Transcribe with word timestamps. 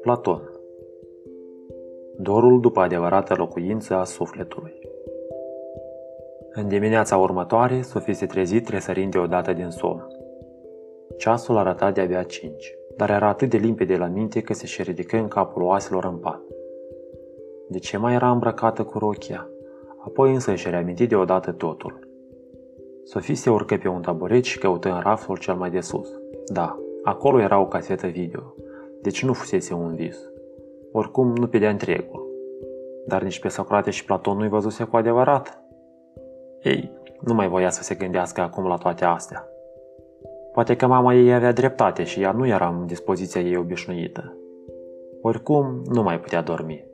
Platon 0.00 0.50
Dorul 2.16 2.60
după 2.60 2.80
adevărată 2.80 3.34
locuință 3.34 3.94
a 3.94 4.04
sufletului 4.04 4.78
În 6.52 6.68
dimineața 6.68 7.16
următoare, 7.16 7.82
Sofie 7.82 8.14
se 8.14 8.26
trezit 8.26 8.64
tresărind 8.64 9.10
deodată 9.10 9.52
din 9.52 9.70
somn. 9.70 10.06
Ceasul 11.16 11.56
arăta 11.56 11.90
de-abia 11.90 12.22
cinci, 12.22 12.74
dar 12.96 13.10
era 13.10 13.28
atât 13.28 13.50
de 13.50 13.56
limpede 13.56 13.96
la 13.96 14.06
minte 14.06 14.40
că 14.40 14.52
se 14.52 14.66
și 14.66 14.82
ridică 14.82 15.16
în 15.16 15.28
capul 15.28 15.62
oaselor 15.62 16.04
în 16.04 16.16
pat. 16.16 16.40
De 17.68 17.78
ce 17.78 17.96
mai 17.96 18.14
era 18.14 18.30
îmbrăcată 18.30 18.84
cu 18.84 18.98
rochia? 18.98 19.48
Apoi 20.04 20.34
însă 20.34 20.50
își 20.50 20.70
reaminti 20.70 21.06
deodată 21.06 21.52
totul. 21.52 22.05
Sofie 23.06 23.34
se 23.34 23.50
urcă 23.50 23.76
pe 23.76 23.88
un 23.88 24.00
taburet 24.00 24.44
și 24.44 24.58
căută 24.58 24.88
în 24.88 25.00
raftul 25.00 25.36
cel 25.36 25.54
mai 25.54 25.70
de 25.70 25.80
sus. 25.80 26.08
Da, 26.46 26.78
acolo 27.02 27.40
era 27.40 27.60
o 27.60 27.66
casetă 27.66 28.06
video, 28.06 28.54
deci 29.02 29.24
nu 29.24 29.32
fusese 29.32 29.74
un 29.74 29.94
vis. 29.94 30.18
Oricum, 30.92 31.36
nu 31.36 31.46
pe 31.46 31.58
de 31.58 31.68
întregul. 31.68 32.26
Dar 33.06 33.22
nici 33.22 33.40
pe 33.40 33.48
Socrate 33.48 33.90
și 33.90 34.04
Platon 34.04 34.36
nu-i 34.36 34.48
văzuse 34.48 34.84
cu 34.84 34.96
adevărat. 34.96 35.62
Ei, 36.62 36.90
nu 37.20 37.34
mai 37.34 37.48
voia 37.48 37.70
să 37.70 37.82
se 37.82 37.94
gândească 37.94 38.40
acum 38.40 38.66
la 38.66 38.76
toate 38.76 39.04
astea. 39.04 39.48
Poate 40.52 40.76
că 40.76 40.86
mama 40.86 41.14
ei 41.14 41.34
avea 41.34 41.52
dreptate 41.52 42.04
și 42.04 42.20
ea 42.20 42.32
nu 42.32 42.46
era 42.46 42.68
în 42.68 42.86
dispoziția 42.86 43.40
ei 43.40 43.56
obișnuită. 43.56 44.36
Oricum, 45.22 45.82
nu 45.92 46.02
mai 46.02 46.20
putea 46.20 46.42
dormi. 46.42 46.85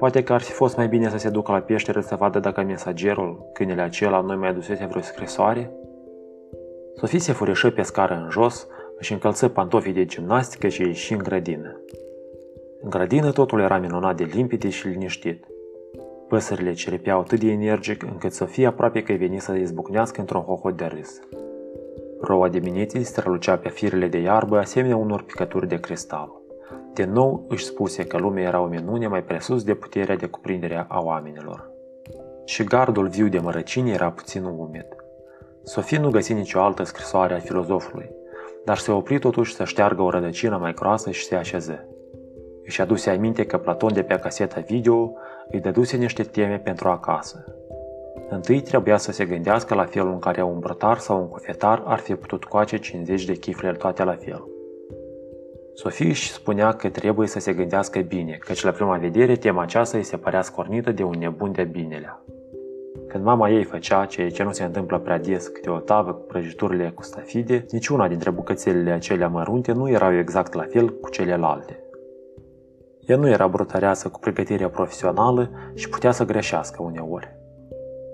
Poate 0.00 0.22
că 0.22 0.32
ar 0.32 0.40
fi 0.40 0.52
fost 0.52 0.76
mai 0.76 0.88
bine 0.88 1.08
să 1.08 1.18
se 1.18 1.28
ducă 1.28 1.52
la 1.52 1.60
peșteră 1.60 2.00
să 2.00 2.14
vadă 2.14 2.38
dacă 2.38 2.62
mesagerul, 2.62 3.50
câinele 3.52 3.80
acela, 3.80 4.20
nu 4.20 4.36
mai 4.36 4.48
adusese 4.48 4.86
vreo 4.86 5.02
scrisoare? 5.02 5.72
Sofie 6.94 7.18
se 7.18 7.32
furișă 7.32 7.70
pe 7.70 7.82
scară 7.82 8.14
în 8.14 8.30
jos, 8.30 8.66
își 8.98 9.12
încălță 9.12 9.48
pantofii 9.48 9.92
de 9.92 10.04
gimnastică 10.04 10.68
și 10.68 10.82
ieși 10.82 11.12
în 11.12 11.18
grădină. 11.18 11.80
În 12.80 12.90
grădină 12.90 13.32
totul 13.32 13.60
era 13.60 13.78
minunat 13.78 14.16
de 14.16 14.24
limpede 14.24 14.68
și 14.68 14.88
liniștit. 14.88 15.44
Păsările 16.28 16.72
ciripeau 16.72 17.20
atât 17.20 17.40
de 17.40 17.50
energic 17.50 18.02
încât 18.02 18.32
Sofia 18.32 18.68
aproape 18.68 19.02
că 19.02 19.12
i 19.12 19.16
veni 19.16 19.40
să 19.40 19.52
izbucnească 19.52 20.20
într-un 20.20 20.42
hohot 20.42 20.76
de 20.76 20.84
râs. 20.84 21.20
Roa 22.20 22.48
dimineții 22.48 23.02
strălucea 23.02 23.56
pe 23.56 23.68
firele 23.68 24.08
de 24.08 24.18
iarbă 24.18 24.58
asemenea 24.58 24.96
unor 24.96 25.22
picături 25.22 25.68
de 25.68 25.80
cristal. 25.80 26.39
De 26.94 27.04
nou 27.04 27.44
își 27.48 27.64
spuse 27.64 28.04
că 28.04 28.18
lumea 28.18 28.42
era 28.42 28.60
o 28.60 28.66
minune 28.66 29.06
mai 29.06 29.24
presus 29.24 29.64
de 29.64 29.74
puterea 29.74 30.16
de 30.16 30.26
cuprindere 30.26 30.86
a 30.88 31.00
oamenilor. 31.02 31.70
Și 32.44 32.64
gardul 32.64 33.08
viu 33.08 33.28
de 33.28 33.38
mărăcini 33.38 33.92
era 33.92 34.10
puțin 34.10 34.44
umed. 34.44 34.86
Sofie 35.62 35.98
nu 35.98 36.10
găsi 36.10 36.32
nicio 36.32 36.60
altă 36.60 36.82
scrisoare 36.82 37.34
a 37.34 37.38
filozofului, 37.38 38.10
dar 38.64 38.76
se 38.76 38.92
opri 38.92 39.18
totuși 39.18 39.54
să 39.54 39.64
șteargă 39.64 40.02
o 40.02 40.10
rădăcină 40.10 40.56
mai 40.56 40.74
groasă 40.74 41.10
și 41.10 41.24
se 41.24 41.34
așeze. 41.34 41.88
Își 42.64 42.80
aduse 42.80 43.10
aminte 43.10 43.46
că 43.46 43.58
Platon 43.58 43.92
de 43.92 44.02
pe 44.02 44.14
caseta 44.14 44.60
video 44.60 45.12
îi 45.50 45.60
dăduse 45.60 45.96
niște 45.96 46.22
teme 46.22 46.58
pentru 46.58 46.88
acasă. 46.88 47.44
Întâi 48.28 48.60
trebuia 48.60 48.96
să 48.96 49.12
se 49.12 49.24
gândească 49.24 49.74
la 49.74 49.84
felul 49.84 50.12
în 50.12 50.18
care 50.18 50.42
un 50.42 50.58
brătar 50.58 50.98
sau 50.98 51.20
un 51.20 51.28
cufetar 51.28 51.82
ar 51.84 51.98
fi 51.98 52.14
putut 52.14 52.44
coace 52.44 52.78
50 52.78 53.24
de 53.24 53.34
chifle 53.34 53.72
toate 53.72 54.04
la 54.04 54.14
fel. 54.14 54.49
Sofie 55.82 56.08
își 56.08 56.32
spunea 56.32 56.72
că 56.72 56.88
trebuie 56.88 57.26
să 57.28 57.38
se 57.38 57.52
gândească 57.52 58.00
bine, 58.00 58.38
căci 58.40 58.62
la 58.62 58.70
prima 58.70 58.96
vedere 58.96 59.36
tema 59.36 59.62
aceasta 59.62 59.96
îi 59.96 60.02
se 60.02 60.16
părea 60.16 60.42
scornită 60.42 60.92
de 60.92 61.02
un 61.02 61.18
nebun 61.18 61.52
de 61.52 61.64
binelea. 61.64 62.22
Când 63.08 63.24
mama 63.24 63.50
ei 63.50 63.64
făcea, 63.64 64.04
ceea 64.04 64.30
ce 64.30 64.42
nu 64.42 64.52
se 64.52 64.64
întâmplă 64.64 64.98
prea 64.98 65.18
des, 65.18 65.46
câte 65.46 65.70
o 65.70 65.78
tavă 65.78 66.12
cu 66.12 66.22
prăjiturile 66.26 66.92
cu 66.94 67.02
stafide, 67.02 67.66
niciuna 67.70 68.08
dintre 68.08 68.30
bucățelele 68.30 68.90
acelea 68.90 69.28
mărunte 69.28 69.72
nu 69.72 69.90
erau 69.90 70.12
exact 70.14 70.52
la 70.52 70.62
fel 70.62 70.98
cu 70.98 71.10
celelalte. 71.10 71.78
Ea 73.06 73.16
nu 73.16 73.28
era 73.28 73.48
brutăreasă 73.48 74.08
cu 74.08 74.18
pregătirea 74.18 74.68
profesională 74.68 75.50
și 75.74 75.88
putea 75.88 76.10
să 76.10 76.24
greșească 76.24 76.82
uneori. 76.82 77.36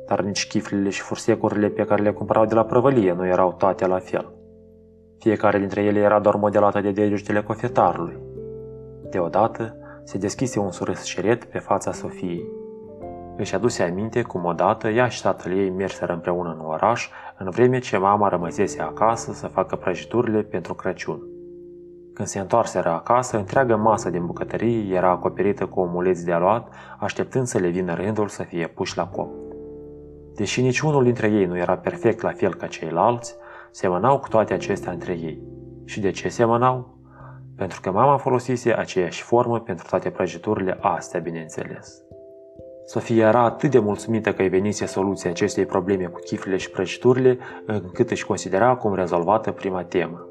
Dar 0.07 0.21
nici 0.21 0.47
chiflele 0.47 0.89
și 0.89 1.01
fursecurile 1.01 1.69
pe 1.69 1.85
care 1.85 2.03
le 2.03 2.13
cumpărau 2.13 2.45
de 2.45 2.55
la 2.55 2.65
prăvălie 2.65 3.13
nu 3.13 3.27
erau 3.27 3.53
toate 3.53 3.87
la 3.87 3.99
fel. 3.99 4.36
Fiecare 5.19 5.59
dintre 5.59 5.83
ele 5.83 5.99
era 5.99 6.19
doar 6.19 6.35
modelată 6.35 6.81
de 6.81 6.91
degetele 6.91 7.43
cofetarului. 7.43 8.19
Deodată 9.11 9.77
se 10.05 10.19
deschise 10.19 10.59
un 10.59 10.71
surâs 10.71 11.05
șeret 11.05 11.45
pe 11.45 11.59
fața 11.59 11.93
Sofiei. 11.93 12.49
Își 13.37 13.55
aduse 13.55 13.83
aminte 13.83 14.23
cum 14.23 14.45
odată 14.45 14.89
ea 14.89 15.09
și 15.09 15.23
tatăl 15.23 15.53
ei 15.53 15.71
merseră 15.71 16.13
împreună 16.13 16.57
în 16.59 16.67
oraș, 16.67 17.09
în 17.39 17.51
vreme 17.51 17.79
ce 17.79 17.97
mama 17.97 18.29
rămăsese 18.29 18.83
acasă 18.83 19.33
să 19.33 19.47
facă 19.47 19.77
prăjiturile 19.77 20.43
pentru 20.43 20.75
Crăciun. 20.75 21.21
Când 22.15 22.29
se 22.29 22.39
întoarseră 22.39 22.89
acasă, 22.89 23.37
întreaga 23.37 23.77
masă 23.77 24.11
din 24.11 24.27
bucătărie 24.27 24.95
era 24.95 25.11
acoperită 25.11 25.67
cu 25.67 25.81
omuleți 25.81 26.25
de 26.25 26.33
aluat, 26.33 26.69
așteptând 26.99 27.47
să 27.47 27.59
le 27.59 27.69
vină 27.69 27.95
rândul 27.95 28.29
să 28.29 28.43
fie 28.43 28.67
puși 28.67 28.97
la 28.97 29.07
cop. 29.07 29.31
Deși 30.35 30.63
niciunul 30.63 31.05
dintre 31.05 31.29
ei 31.29 31.45
nu 31.45 31.57
era 31.57 31.77
perfect 31.77 32.21
la 32.21 32.31
fel 32.31 32.55
ca 32.55 32.67
ceilalți, 32.67 33.37
semănau 33.77 34.19
cu 34.19 34.29
toate 34.29 34.55
acestea 34.55 34.93
între 34.93 35.13
ei. 35.13 35.43
Și 35.85 36.01
de 36.01 36.11
ce 36.11 36.29
semănau? 36.29 36.99
Pentru 37.57 37.81
că 37.81 37.91
mama 37.91 38.17
folosise 38.17 38.73
aceeași 38.73 39.23
formă 39.23 39.61
pentru 39.61 39.87
toate 39.89 40.11
prăjiturile 40.11 40.79
astea, 40.81 41.21
bineînțeles. 41.21 42.03
Sofia 42.85 43.29
era 43.29 43.43
atât 43.43 43.71
de 43.71 43.79
mulțumită 43.79 44.33
că 44.33 44.43
îi 44.43 44.49
venise 44.49 44.87
soluția 44.87 45.31
acestei 45.31 45.67
probleme 45.67 46.05
cu 46.05 46.21
chiflele 46.21 46.57
și 46.57 46.71
prăjiturile, 46.71 47.39
încât 47.67 48.11
își 48.11 48.27
considera 48.27 48.77
cum 48.77 48.95
rezolvată 48.95 49.53
prima 49.53 49.85
temă. 49.85 50.27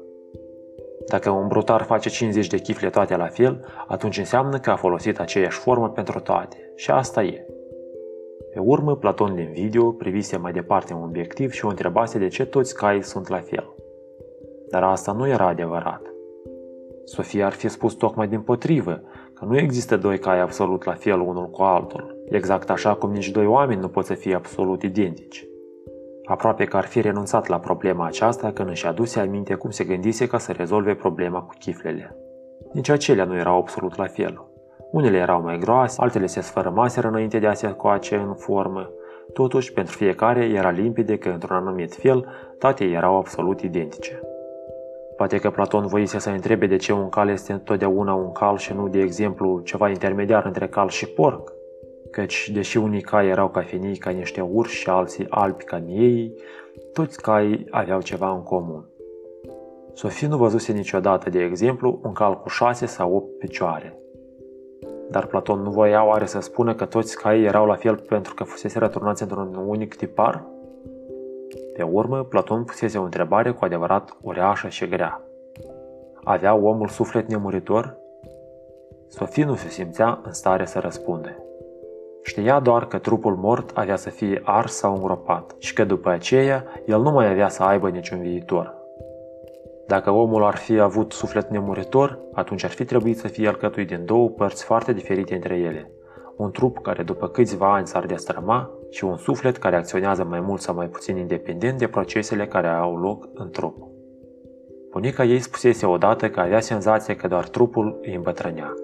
Dacă 1.08 1.30
un 1.30 1.48
brutar 1.48 1.82
face 1.82 2.08
50 2.08 2.46
de 2.46 2.58
chifle 2.58 2.90
toate 2.90 3.16
la 3.16 3.26
fel, 3.26 3.64
atunci 3.86 4.18
înseamnă 4.18 4.58
că 4.58 4.70
a 4.70 4.76
folosit 4.76 5.20
aceeași 5.20 5.58
formă 5.58 5.88
pentru 5.88 6.20
toate. 6.20 6.72
Și 6.76 6.90
asta 6.90 7.22
e. 7.22 7.45
Pe 8.56 8.62
urmă, 8.62 8.96
Platon 8.96 9.34
din 9.34 9.50
video 9.52 9.92
privise 9.92 10.36
mai 10.36 10.52
departe 10.52 10.94
un 10.94 11.02
obiectiv 11.02 11.50
și 11.50 11.64
o 11.64 11.68
întrebase 11.68 12.18
de 12.18 12.28
ce 12.28 12.44
toți 12.44 12.74
caii 12.74 13.02
sunt 13.02 13.28
la 13.28 13.38
fel. 13.38 13.74
Dar 14.70 14.82
asta 14.82 15.12
nu 15.12 15.28
era 15.28 15.46
adevărat. 15.46 16.02
Sofia 17.04 17.46
ar 17.46 17.52
fi 17.52 17.68
spus 17.68 17.94
tocmai 17.94 18.28
din 18.28 18.40
potrivă, 18.40 19.02
că 19.34 19.44
nu 19.44 19.58
există 19.58 19.96
doi 19.96 20.18
cai 20.18 20.40
absolut 20.40 20.84
la 20.84 20.92
fel 20.92 21.20
unul 21.20 21.50
cu 21.50 21.62
altul, 21.62 22.16
exact 22.28 22.70
așa 22.70 22.94
cum 22.94 23.10
nici 23.10 23.30
doi 23.30 23.46
oameni 23.46 23.80
nu 23.80 23.88
pot 23.88 24.04
să 24.04 24.14
fie 24.14 24.34
absolut 24.34 24.82
identici. 24.82 25.46
Aproape 26.24 26.64
că 26.64 26.76
ar 26.76 26.84
fi 26.84 27.00
renunțat 27.00 27.46
la 27.46 27.58
problema 27.58 28.06
aceasta 28.06 28.52
când 28.52 28.68
își 28.68 28.86
aduse 28.86 29.20
aminte 29.20 29.54
cum 29.54 29.70
se 29.70 29.84
gândise 29.84 30.26
ca 30.26 30.38
să 30.38 30.52
rezolve 30.52 30.94
problema 30.94 31.40
cu 31.40 31.54
chiflele. 31.58 32.16
Nici 32.72 32.88
acelea 32.88 33.24
nu 33.24 33.36
erau 33.36 33.58
absolut 33.58 33.96
la 33.96 34.06
fel. 34.06 34.55
Unele 34.90 35.16
erau 35.16 35.42
mai 35.42 35.58
groase, 35.58 36.00
altele 36.00 36.26
se 36.26 36.40
sfărâmaseră 36.40 37.08
înainte 37.08 37.38
de 37.38 37.46
a 37.46 37.54
se 37.54 37.72
coace 37.72 38.16
în 38.16 38.34
formă. 38.34 38.90
Totuși, 39.32 39.72
pentru 39.72 39.96
fiecare 39.96 40.44
era 40.44 40.70
limpede 40.70 41.18
că, 41.18 41.28
într-un 41.28 41.56
anumit 41.56 41.94
fel, 41.94 42.26
toate 42.58 42.84
erau 42.84 43.16
absolut 43.16 43.60
identice. 43.60 44.20
Poate 45.16 45.38
că 45.38 45.50
Platon 45.50 45.86
voise 45.86 46.18
să 46.18 46.30
întrebe 46.30 46.66
de 46.66 46.76
ce 46.76 46.92
un 46.92 47.08
cal 47.08 47.28
este 47.28 47.52
întotdeauna 47.52 48.14
un 48.14 48.32
cal 48.32 48.56
și 48.56 48.72
nu, 48.72 48.88
de 48.88 48.98
exemplu, 48.98 49.60
ceva 49.60 49.88
intermediar 49.88 50.44
între 50.44 50.68
cal 50.68 50.88
și 50.88 51.06
porc. 51.06 51.52
Căci, 52.10 52.50
deși 52.50 52.76
unii 52.76 53.00
cai 53.00 53.28
erau 53.28 53.48
cafenii 53.48 53.96
ca 53.96 54.10
niște 54.10 54.40
urși 54.40 54.80
și 54.80 54.88
alții 54.88 55.26
albi 55.28 55.64
ca 55.64 55.78
miei, 55.78 56.34
toți 56.92 57.22
caii 57.22 57.66
aveau 57.70 58.00
ceva 58.00 58.30
în 58.30 58.42
comun. 58.42 58.88
Sofie 59.92 60.28
nu 60.28 60.36
văzuse 60.36 60.72
niciodată, 60.72 61.30
de 61.30 61.42
exemplu, 61.42 62.00
un 62.02 62.12
cal 62.12 62.40
cu 62.40 62.48
șase 62.48 62.86
sau 62.86 63.14
opt 63.14 63.38
picioare. 63.38 63.98
Dar 65.10 65.26
Platon 65.26 65.62
nu 65.62 65.70
voia 65.70 66.06
oare 66.06 66.26
să 66.26 66.40
spună 66.40 66.74
că 66.74 66.84
toți 66.84 67.16
caii 67.16 67.44
erau 67.44 67.66
la 67.66 67.74
fel 67.74 67.96
pentru 67.96 68.34
că 68.34 68.44
fusese 68.44 68.78
răturnați 68.78 69.22
într-un 69.22 69.54
unic 69.66 69.94
tipar? 69.94 70.44
Pe 71.74 71.82
urmă, 71.82 72.24
Platon 72.24 72.64
pusese 72.64 72.98
o 72.98 73.02
întrebare 73.02 73.50
cu 73.50 73.64
adevărat 73.64 74.16
ureașă 74.20 74.68
și 74.68 74.88
grea. 74.88 75.20
Avea 76.24 76.54
omul 76.54 76.88
suflet 76.88 77.28
nemuritor? 77.28 77.96
Sofie 79.08 79.44
nu 79.44 79.54
se 79.54 79.68
simțea 79.68 80.20
în 80.24 80.32
stare 80.32 80.64
să 80.64 80.78
răspunde. 80.78 81.40
Știa 82.22 82.60
doar 82.60 82.86
că 82.86 82.98
trupul 82.98 83.36
mort 83.36 83.76
avea 83.76 83.96
să 83.96 84.10
fie 84.10 84.42
ars 84.44 84.74
sau 84.74 84.94
îngropat 84.94 85.54
și 85.58 85.72
că 85.72 85.84
după 85.84 86.08
aceea 86.08 86.64
el 86.86 87.00
nu 87.00 87.10
mai 87.10 87.30
avea 87.30 87.48
să 87.48 87.62
aibă 87.62 87.88
niciun 87.88 88.20
viitor. 88.20 88.75
Dacă 89.86 90.10
omul 90.10 90.44
ar 90.44 90.56
fi 90.56 90.78
avut 90.78 91.12
suflet 91.12 91.50
nemuritor, 91.50 92.18
atunci 92.32 92.64
ar 92.64 92.70
fi 92.70 92.84
trebuit 92.84 93.18
să 93.18 93.28
fie 93.28 93.48
alcătuit 93.48 93.86
din 93.86 94.04
două 94.04 94.28
părți 94.28 94.64
foarte 94.64 94.92
diferite 94.92 95.34
între 95.34 95.54
ele. 95.54 95.90
Un 96.36 96.50
trup 96.50 96.78
care 96.82 97.02
după 97.02 97.28
câțiva 97.28 97.74
ani 97.74 97.86
s-ar 97.86 98.06
destrăma 98.06 98.70
și 98.90 99.04
un 99.04 99.16
suflet 99.16 99.56
care 99.56 99.76
acționează 99.76 100.24
mai 100.24 100.40
mult 100.40 100.60
sau 100.60 100.74
mai 100.74 100.88
puțin 100.88 101.16
independent 101.16 101.78
de 101.78 101.86
procesele 101.86 102.46
care 102.46 102.68
au 102.68 102.96
loc 102.96 103.28
în 103.34 103.50
trup. 103.50 103.76
Bunica 104.90 105.24
ei 105.24 105.40
spusese 105.40 105.86
odată 105.86 106.30
că 106.30 106.40
avea 106.40 106.60
senzația 106.60 107.16
că 107.16 107.28
doar 107.28 107.48
trupul 107.48 107.98
îi 108.02 108.14
îmbătrânea. 108.14 108.74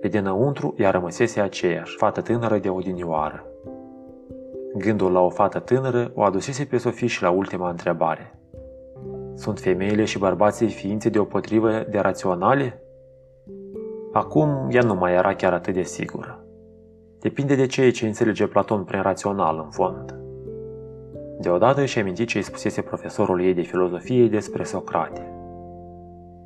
Pe 0.00 0.08
dinăuntru 0.08 0.74
ea 0.78 0.90
rămăsese 0.90 1.40
aceeași, 1.40 1.96
fată 1.96 2.20
tânără 2.20 2.58
de 2.58 2.68
odinioară. 2.68 3.44
Gândul 4.76 5.12
la 5.12 5.20
o 5.20 5.28
fată 5.28 5.58
tânără 5.58 6.12
o 6.14 6.22
adusese 6.22 6.64
pe 6.64 6.76
Sofie 6.76 7.06
și 7.06 7.22
la 7.22 7.30
ultima 7.30 7.70
întrebare– 7.70 8.34
Sunt 9.34 9.58
femeile 9.58 10.04
și 10.04 10.18
bărbații 10.18 10.68
ființe 10.68 11.08
deopotrivă 11.08 11.86
de 11.90 11.98
raționale? 11.98 12.82
Acum 14.12 14.68
ea 14.70 14.82
nu 14.82 14.94
mai 14.94 15.12
era 15.12 15.34
chiar 15.34 15.52
atât 15.52 15.74
de 15.74 15.82
sigură. 15.82 16.44
Depinde 17.20 17.54
de 17.54 17.66
ceea 17.66 17.90
ce 17.90 18.06
înțelege 18.06 18.46
Platon 18.46 18.84
prin 18.84 19.02
rațional, 19.02 19.60
în 19.64 19.70
fond. 19.70 20.16
Deodată 21.40 21.80
își 21.80 21.98
aminti 21.98 22.24
ce 22.24 22.36
îi 22.36 22.44
spusese 22.44 22.82
profesorul 22.82 23.42
ei 23.42 23.54
de 23.54 23.62
filozofie 23.62 24.26
despre 24.26 24.64
Socrate. 24.64 25.32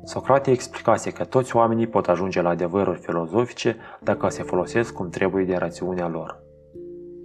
Socrate 0.03 0.51
explicase 0.51 1.11
că 1.11 1.23
toți 1.23 1.55
oamenii 1.55 1.87
pot 1.87 2.07
ajunge 2.07 2.41
la 2.41 2.49
adevăruri 2.49 2.99
filozofice 2.99 3.75
dacă 3.99 4.29
se 4.29 4.43
folosesc 4.43 4.93
cum 4.93 5.09
trebuie 5.09 5.45
de 5.45 5.55
rațiunea 5.55 6.07
lor. 6.07 6.46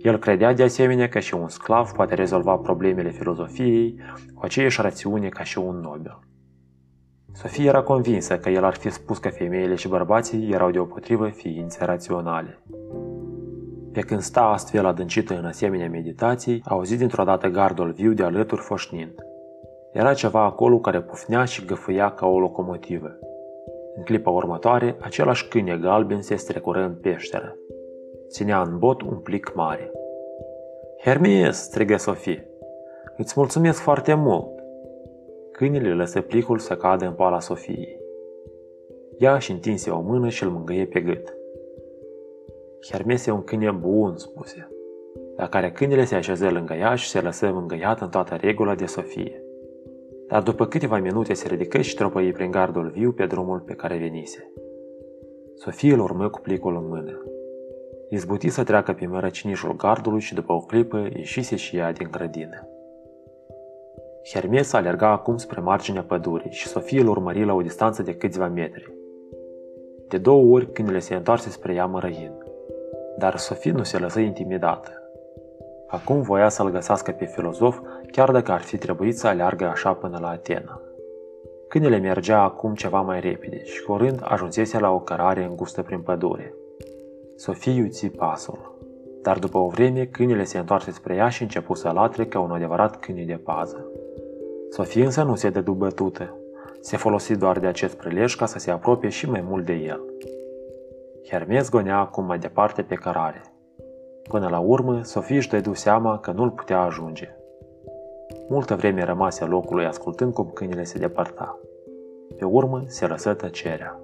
El 0.03 0.19
credea 0.19 0.53
de 0.53 0.63
asemenea 0.63 1.09
că 1.09 1.19
și 1.19 1.35
un 1.35 1.49
sclav 1.49 1.91
poate 1.91 2.15
rezolva 2.15 2.57
problemele 2.57 3.11
filozofiei 3.11 4.01
cu 4.35 4.45
aceeași 4.45 4.81
rațiune 4.81 5.29
ca 5.29 5.43
și 5.43 5.59
un 5.59 5.77
nobel. 5.77 6.19
Sofia 7.33 7.65
era 7.65 7.83
convinsă 7.83 8.39
că 8.39 8.49
el 8.49 8.65
ar 8.65 8.75
fi 8.75 8.91
spus 8.91 9.19
că 9.19 9.29
femeile 9.29 9.75
și 9.75 9.89
bărbații 9.89 10.51
erau 10.53 10.71
deopotrivă 10.71 11.29
ființe 11.29 11.85
raționale. 11.85 12.59
Pe 13.93 14.01
când 14.01 14.21
sta 14.21 14.43
astfel 14.43 14.87
adâncită 14.87 15.39
în 15.39 15.45
asemenea 15.45 15.89
meditații, 15.89 16.63
a 16.65 16.75
auzit 16.75 16.99
dintr-o 16.99 17.25
dată 17.25 17.49
gardul 17.49 17.93
viu 17.93 18.13
de 18.13 18.23
alături 18.23 18.61
foșnind. 18.61 19.15
Era 19.93 20.15
ceva 20.15 20.45
acolo 20.45 20.79
care 20.79 21.01
pufnea 21.01 21.45
și 21.45 21.65
găfâia 21.65 22.11
ca 22.11 22.27
o 22.27 22.39
locomotivă. 22.39 23.11
În 23.97 24.03
clipa 24.03 24.31
următoare, 24.31 24.97
același 25.01 25.49
câine 25.49 25.77
galben 25.77 26.23
se 26.23 26.35
strecură 26.35 26.83
în 26.83 26.95
peșteră. 26.95 27.57
Ținea 28.33 28.63
în 28.63 28.79
bot 28.79 29.03
un 29.03 29.17
plic 29.17 29.53
mare. 29.55 29.91
Hermes, 31.05 31.63
strigă 31.63 31.97
Sofie. 31.97 32.47
Îți 33.17 33.35
mulțumesc 33.37 33.81
foarte 33.81 34.15
mult! 34.15 34.51
Câinele 35.53 35.95
lăsă 35.95 36.21
plicul 36.21 36.59
să 36.59 36.77
cadă 36.77 37.07
în 37.07 37.13
pala 37.13 37.41
Sofiei. 37.41 38.01
Ea 39.19 39.35
își 39.35 39.51
întinse 39.51 39.91
o 39.91 40.01
mână 40.01 40.29
și 40.29 40.43
îl 40.43 40.51
mângâie 40.51 40.87
pe 40.87 41.01
gât. 41.01 41.37
Hermes 42.91 43.27
e 43.27 43.31
un 43.31 43.43
câine 43.43 43.71
bun, 43.71 44.17
spuse, 44.17 44.69
la 45.37 45.49
care 45.49 45.73
câinele 45.73 46.05
se 46.05 46.15
așeză 46.15 46.51
lângă 46.51 46.75
ea 46.75 46.95
și 46.95 47.09
se 47.09 47.21
lăsă 47.21 47.51
mângâiat 47.53 48.01
în 48.01 48.09
toată 48.09 48.35
regula 48.41 48.75
de 48.75 48.87
Sofie. 48.87 49.45
Dar 50.29 50.43
după 50.43 50.67
câteva 50.67 50.99
minute 50.99 51.35
se 51.35 51.49
ridică 51.49 51.81
și 51.81 51.95
tropăi 51.95 52.33
prin 52.33 52.51
gardul 52.51 52.91
viu 52.91 53.13
pe 53.13 53.27
drumul 53.27 53.61
pe 53.61 53.75
care 53.75 53.97
venise. 53.97 54.53
Sofie 55.55 55.93
îl 55.93 56.01
urmă 56.01 56.29
cu 56.29 56.41
plicul 56.41 56.77
în 56.77 56.89
mână. 56.89 57.32
Izbuti 58.13 58.49
să 58.49 58.65
treacă 58.65 58.93
pe 58.93 59.07
mărăcinișul 59.07 59.77
gardului 59.77 60.21
și 60.21 60.35
după 60.35 60.53
o 60.53 60.59
clipă 60.59 61.09
ieșise 61.17 61.57
și 61.57 61.77
ea 61.77 61.93
din 61.93 62.09
grădină. 62.11 62.69
Hermes 64.33 64.73
alerga 64.73 65.09
acum 65.09 65.37
spre 65.37 65.61
marginea 65.61 66.03
pădurii 66.03 66.51
și 66.51 66.67
Sofie 66.67 67.01
îl 67.01 67.09
urmări 67.09 67.45
la 67.45 67.53
o 67.55 67.61
distanță 67.61 68.03
de 68.03 68.15
câțiva 68.15 68.49
metri. 68.49 68.93
De 70.09 70.19
două 70.19 70.55
ori 70.55 70.73
câinele 70.73 70.99
se 70.99 71.15
întoarse 71.15 71.51
spre 71.51 71.75
ea 71.75 71.87
mărăind, 71.87 72.47
dar 73.19 73.37
Sofie 73.37 73.73
nu 73.73 73.83
se 73.83 73.99
lăsă 73.99 74.21
intimidată. 74.21 74.91
Acum 75.87 76.21
voia 76.21 76.49
să-l 76.49 76.71
găsească 76.71 77.11
pe 77.11 77.25
filozof, 77.25 77.79
chiar 78.11 78.31
dacă 78.31 78.53
ar 78.53 78.61
fi 78.61 78.77
trebuit 78.77 79.19
să 79.19 79.27
aleargă 79.27 79.65
așa 79.65 79.93
până 79.93 80.19
la 80.21 80.29
Atena. 80.29 80.81
Câinele 81.69 81.99
mergea 81.99 82.43
acum 82.43 82.75
ceva 82.75 83.01
mai 83.01 83.21
repede 83.21 83.65
și 83.65 83.83
curând 83.83 84.21
ajunsese 84.23 84.79
la 84.79 84.91
o 84.91 85.01
cărare 85.01 85.45
îngustă 85.45 85.83
prin 85.83 86.01
pădure. 86.01 86.55
Sofie 87.43 87.73
iuți 87.73 88.07
pasul, 88.07 88.79
dar 89.23 89.39
după 89.39 89.59
o 89.59 89.69
vreme 89.69 90.05
câinele 90.05 90.45
se 90.45 90.59
întoarse 90.59 90.91
spre 90.91 91.15
ea 91.15 91.29
și 91.29 91.43
începu 91.43 91.75
să 91.75 91.91
latre 91.91 92.27
ca 92.27 92.41
un 92.41 92.51
adevărat 92.51 93.01
câine 93.01 93.25
de 93.25 93.41
pază. 93.45 93.87
Sofie 94.71 95.05
însă 95.05 95.23
nu 95.23 95.35
se 95.35 95.51
dădu 95.51 95.73
bătută. 95.73 96.37
Se 96.81 96.97
folosi 96.97 97.37
doar 97.37 97.59
de 97.59 97.67
acest 97.67 97.95
prilej 97.97 98.35
ca 98.35 98.47
să 98.47 98.59
se 98.59 98.71
apropie 98.71 99.09
și 99.09 99.31
mai 99.31 99.41
mult 99.41 99.65
de 99.65 99.73
el. 99.73 100.01
Hermes 101.29 101.71
gonea 101.71 101.99
acum 101.99 102.25
mai 102.25 102.39
departe 102.39 102.83
pe 102.83 102.95
cărare. 102.95 103.43
Până 104.29 104.49
la 104.49 104.59
urmă, 104.59 105.03
Sofie 105.03 105.37
își 105.37 105.49
dădu 105.49 105.75
seama 105.75 106.19
că 106.19 106.31
nu-l 106.31 106.51
putea 106.51 106.81
ajunge. 106.81 107.37
Multă 108.49 108.75
vreme 108.75 109.05
rămase 109.05 109.45
locului 109.45 109.87
ascultând 109.87 110.33
cum 110.33 110.51
câinele 110.55 110.85
se 110.85 110.99
depărta. 110.99 111.59
Pe 112.37 112.45
urmă 112.45 112.85
se 112.87 113.07
lăsă 113.07 113.35
tăcerea. 113.35 114.02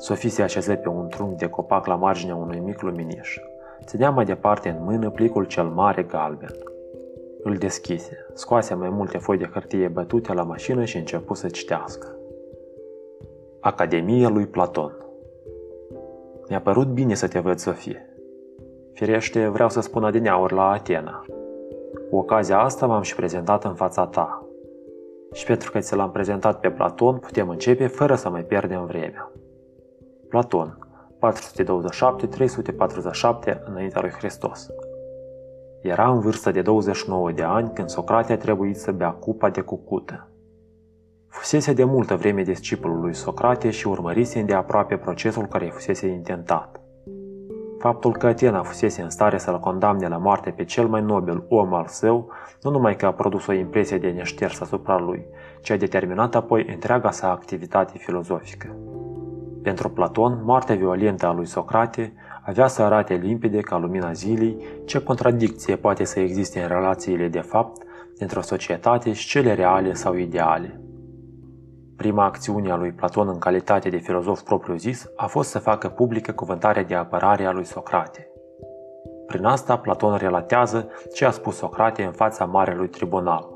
Sofie 0.00 0.30
se 0.30 0.42
așeză 0.42 0.74
pe 0.74 0.88
un 0.88 1.08
trunchi 1.08 1.36
de 1.36 1.48
copac 1.48 1.86
la 1.86 1.94
marginea 1.94 2.34
unui 2.34 2.58
mic 2.58 2.82
luminiș. 2.82 3.38
Ținea 3.84 4.10
mai 4.10 4.24
departe 4.24 4.68
în 4.68 4.84
mână 4.84 5.10
plicul 5.10 5.44
cel 5.44 5.64
mare 5.64 6.02
galben. 6.02 6.54
Îl 7.42 7.56
deschise, 7.56 8.26
scoase 8.34 8.74
mai 8.74 8.88
multe 8.88 9.18
foi 9.18 9.38
de 9.38 9.48
hârtie 9.52 9.88
bătute 9.88 10.32
la 10.32 10.42
mașină 10.42 10.84
și 10.84 10.96
începu 10.96 11.34
să 11.34 11.48
citească. 11.48 12.16
Academia 13.60 14.28
lui 14.28 14.46
Platon 14.46 14.96
Mi-a 16.48 16.60
părut 16.60 16.86
bine 16.86 17.14
să 17.14 17.28
te 17.28 17.38
văd, 17.38 17.58
Sofie. 17.58 18.16
Firește, 18.92 19.46
vreau 19.46 19.68
să 19.68 19.80
spun 19.80 20.04
adineauri 20.04 20.54
la 20.54 20.70
Atena. 20.70 21.24
Cu 22.10 22.16
ocazia 22.16 22.58
asta 22.58 22.86
m-am 22.86 23.02
și 23.02 23.14
prezentat 23.14 23.64
în 23.64 23.74
fața 23.74 24.06
ta. 24.06 24.46
Și 25.32 25.44
pentru 25.46 25.70
că 25.70 25.78
ți 25.78 25.96
l-am 25.96 26.10
prezentat 26.10 26.60
pe 26.60 26.70
Platon, 26.70 27.16
putem 27.18 27.48
începe 27.48 27.86
fără 27.86 28.14
să 28.14 28.28
mai 28.28 28.42
pierdem 28.42 28.86
vremea. 28.86 29.32
Platon, 30.30 30.78
427-347 31.18 31.20
înaintea 33.64 34.00
lui 34.00 34.10
Hristos. 34.10 34.68
Era 35.82 36.10
în 36.10 36.20
vârstă 36.20 36.50
de 36.50 36.62
29 36.62 37.32
de 37.32 37.42
ani 37.42 37.70
când 37.74 37.88
Socrate 37.88 38.32
a 38.32 38.36
trebuit 38.36 38.76
să 38.76 38.92
bea 38.92 39.10
cupa 39.10 39.50
de 39.50 39.60
cucută. 39.60 40.28
Fusese 41.28 41.72
de 41.72 41.84
multă 41.84 42.16
vreme 42.16 42.42
discipolul 42.42 43.00
lui 43.00 43.14
Socrate 43.14 43.70
și 43.70 43.88
urmărise 43.88 44.40
îndeaproape 44.40 44.96
procesul 44.96 45.46
care 45.46 45.64
îi 45.64 45.70
fusese 45.70 46.06
intentat. 46.06 46.80
Faptul 47.78 48.12
că 48.12 48.26
Atena 48.26 48.62
fusese 48.62 49.02
în 49.02 49.10
stare 49.10 49.38
să-l 49.38 49.58
condamne 49.58 50.08
la 50.08 50.16
moarte 50.16 50.50
pe 50.50 50.64
cel 50.64 50.86
mai 50.86 51.02
nobil 51.02 51.44
om 51.48 51.74
al 51.74 51.86
său, 51.86 52.30
nu 52.62 52.70
numai 52.70 52.96
că 52.96 53.06
a 53.06 53.12
produs 53.12 53.46
o 53.46 53.52
impresie 53.52 53.98
de 53.98 54.10
neșters 54.10 54.60
asupra 54.60 54.98
lui, 54.98 55.26
ci 55.60 55.70
a 55.70 55.76
determinat 55.76 56.34
apoi 56.34 56.66
întreaga 56.68 57.10
sa 57.10 57.30
activitate 57.30 57.98
filozofică. 57.98 58.76
Pentru 59.62 59.90
Platon, 59.90 60.40
moartea 60.44 60.74
violentă 60.74 61.26
a 61.26 61.32
lui 61.32 61.46
Socrate 61.46 62.12
avea 62.42 62.66
să 62.66 62.82
arate 62.82 63.14
limpede 63.14 63.60
ca 63.60 63.78
lumina 63.78 64.12
zilei 64.12 64.64
ce 64.84 65.02
contradicție 65.02 65.76
poate 65.76 66.04
să 66.04 66.20
existe 66.20 66.60
în 66.60 66.68
relațiile 66.68 67.28
de 67.28 67.40
fapt 67.40 67.82
dintre 68.18 68.38
o 68.38 68.42
societate 68.42 69.12
și 69.12 69.28
cele 69.28 69.54
reale 69.54 69.92
sau 69.92 70.14
ideale. 70.14 70.80
Prima 71.96 72.24
acțiune 72.24 72.70
a 72.70 72.76
lui 72.76 72.92
Platon 72.92 73.28
în 73.28 73.38
calitate 73.38 73.88
de 73.88 73.96
filozof 73.96 74.42
propriu-zis 74.42 75.10
a 75.16 75.26
fost 75.26 75.50
să 75.50 75.58
facă 75.58 75.88
publică 75.88 76.32
cuvântarea 76.32 76.84
de 76.84 76.94
apărare 76.94 77.44
a 77.44 77.50
lui 77.50 77.64
Socrate. 77.64 78.30
Prin 79.26 79.44
asta, 79.44 79.76
Platon 79.78 80.16
relatează 80.16 80.88
ce 81.14 81.24
a 81.24 81.30
spus 81.30 81.56
Socrate 81.56 82.02
în 82.02 82.12
fața 82.12 82.44
Marelui 82.44 82.88
Tribunal. 82.88 83.48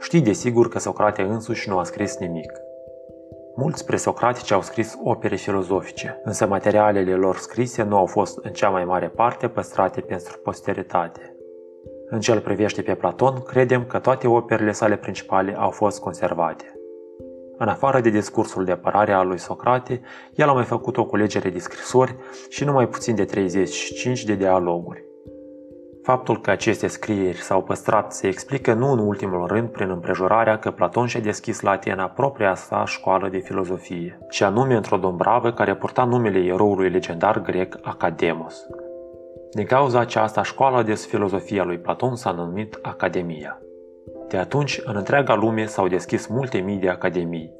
Știi 0.00 0.20
de 0.20 0.32
sigur 0.32 0.68
că 0.68 0.78
Socrate 0.78 1.22
însuși 1.22 1.68
nu 1.68 1.78
a 1.78 1.84
scris 1.84 2.18
nimic– 2.18 2.52
Mulți 3.54 3.84
presocratici 3.84 4.50
au 4.50 4.62
scris 4.62 4.98
opere 5.02 5.36
filozofice, 5.36 6.20
însă 6.24 6.46
materialele 6.46 7.14
lor 7.14 7.36
scrise 7.36 7.82
nu 7.82 7.96
au 7.96 8.06
fost 8.06 8.38
în 8.42 8.52
cea 8.52 8.68
mai 8.68 8.84
mare 8.84 9.08
parte 9.08 9.48
păstrate 9.48 10.00
pentru 10.00 10.38
posteritate. 10.38 11.36
În 12.08 12.20
cel 12.20 12.40
privește 12.40 12.82
pe 12.82 12.94
Platon, 12.94 13.42
credem 13.42 13.84
că 13.84 13.98
toate 13.98 14.28
operele 14.28 14.72
sale 14.72 14.96
principale 14.96 15.56
au 15.58 15.70
fost 15.70 16.00
conservate. 16.00 16.64
În 17.58 17.68
afară 17.68 18.00
de 18.00 18.10
discursul 18.10 18.64
de 18.64 18.72
apărare 18.72 19.12
al 19.12 19.26
lui 19.26 19.38
Socrate, 19.38 20.00
el 20.34 20.48
a 20.48 20.52
mai 20.52 20.64
făcut 20.64 20.96
o 20.96 21.04
culegere 21.04 21.50
de 21.50 21.58
scrisori 21.58 22.16
și 22.48 22.64
numai 22.64 22.88
puțin 22.88 23.14
de 23.14 23.24
35 23.24 24.24
de 24.24 24.34
dialoguri. 24.34 25.04
Faptul 26.02 26.40
că 26.40 26.50
aceste 26.50 26.86
scrieri 26.86 27.36
s-au 27.36 27.62
păstrat 27.62 28.12
se 28.12 28.26
explică 28.26 28.72
nu 28.72 28.92
în 28.92 28.98
ultimul 28.98 29.46
rând 29.46 29.68
prin 29.68 29.90
împrejurarea 29.90 30.58
că 30.58 30.70
Platon 30.70 31.06
și-a 31.06 31.20
deschis 31.20 31.60
la 31.60 31.70
Atena 31.70 32.06
propria 32.06 32.54
sa 32.54 32.84
școală 32.84 33.28
de 33.28 33.38
filozofie, 33.38 34.18
și 34.30 34.44
anume 34.44 34.74
într-o 34.74 34.96
dombravă 34.96 35.52
care 35.52 35.74
purta 35.74 36.04
numele 36.04 36.38
eroului 36.38 36.90
legendar 36.90 37.40
grec 37.40 37.78
Academos. 37.82 38.66
Din 39.52 39.66
cauza 39.66 39.98
aceasta, 39.98 40.42
școala 40.42 40.82
de 40.82 40.94
filozofie 40.94 41.60
a 41.60 41.64
lui 41.64 41.78
Platon 41.78 42.16
s-a 42.16 42.30
numit 42.30 42.78
Academia. 42.82 43.58
De 44.28 44.36
atunci, 44.36 44.80
în 44.84 44.96
întreaga 44.96 45.34
lume 45.34 45.64
s-au 45.64 45.88
deschis 45.88 46.26
multe 46.26 46.58
mii 46.58 46.78
de 46.78 46.88
academii. 46.88 47.54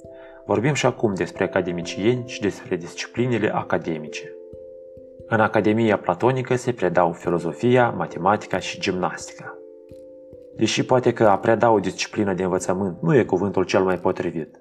Vorbim 0.46 0.74
și 0.74 0.86
acum 0.86 1.14
despre 1.14 1.44
academicieni 1.44 2.24
și 2.26 2.40
despre 2.40 2.76
disciplinele 2.76 3.54
academice. 3.54 4.32
În 5.32 5.40
Academia 5.40 5.98
Platonică 5.98 6.56
se 6.56 6.72
predau 6.72 7.12
filozofia, 7.12 7.90
matematica 7.90 8.58
și 8.58 8.80
gimnastica. 8.80 9.58
Deși 10.56 10.84
poate 10.84 11.12
că 11.12 11.24
a 11.24 11.38
preda 11.38 11.70
o 11.70 11.78
disciplină 11.78 12.34
de 12.34 12.42
învățământ 12.42 12.96
nu 13.00 13.16
e 13.16 13.24
cuvântul 13.24 13.64
cel 13.64 13.82
mai 13.82 13.98
potrivit. 13.98 14.58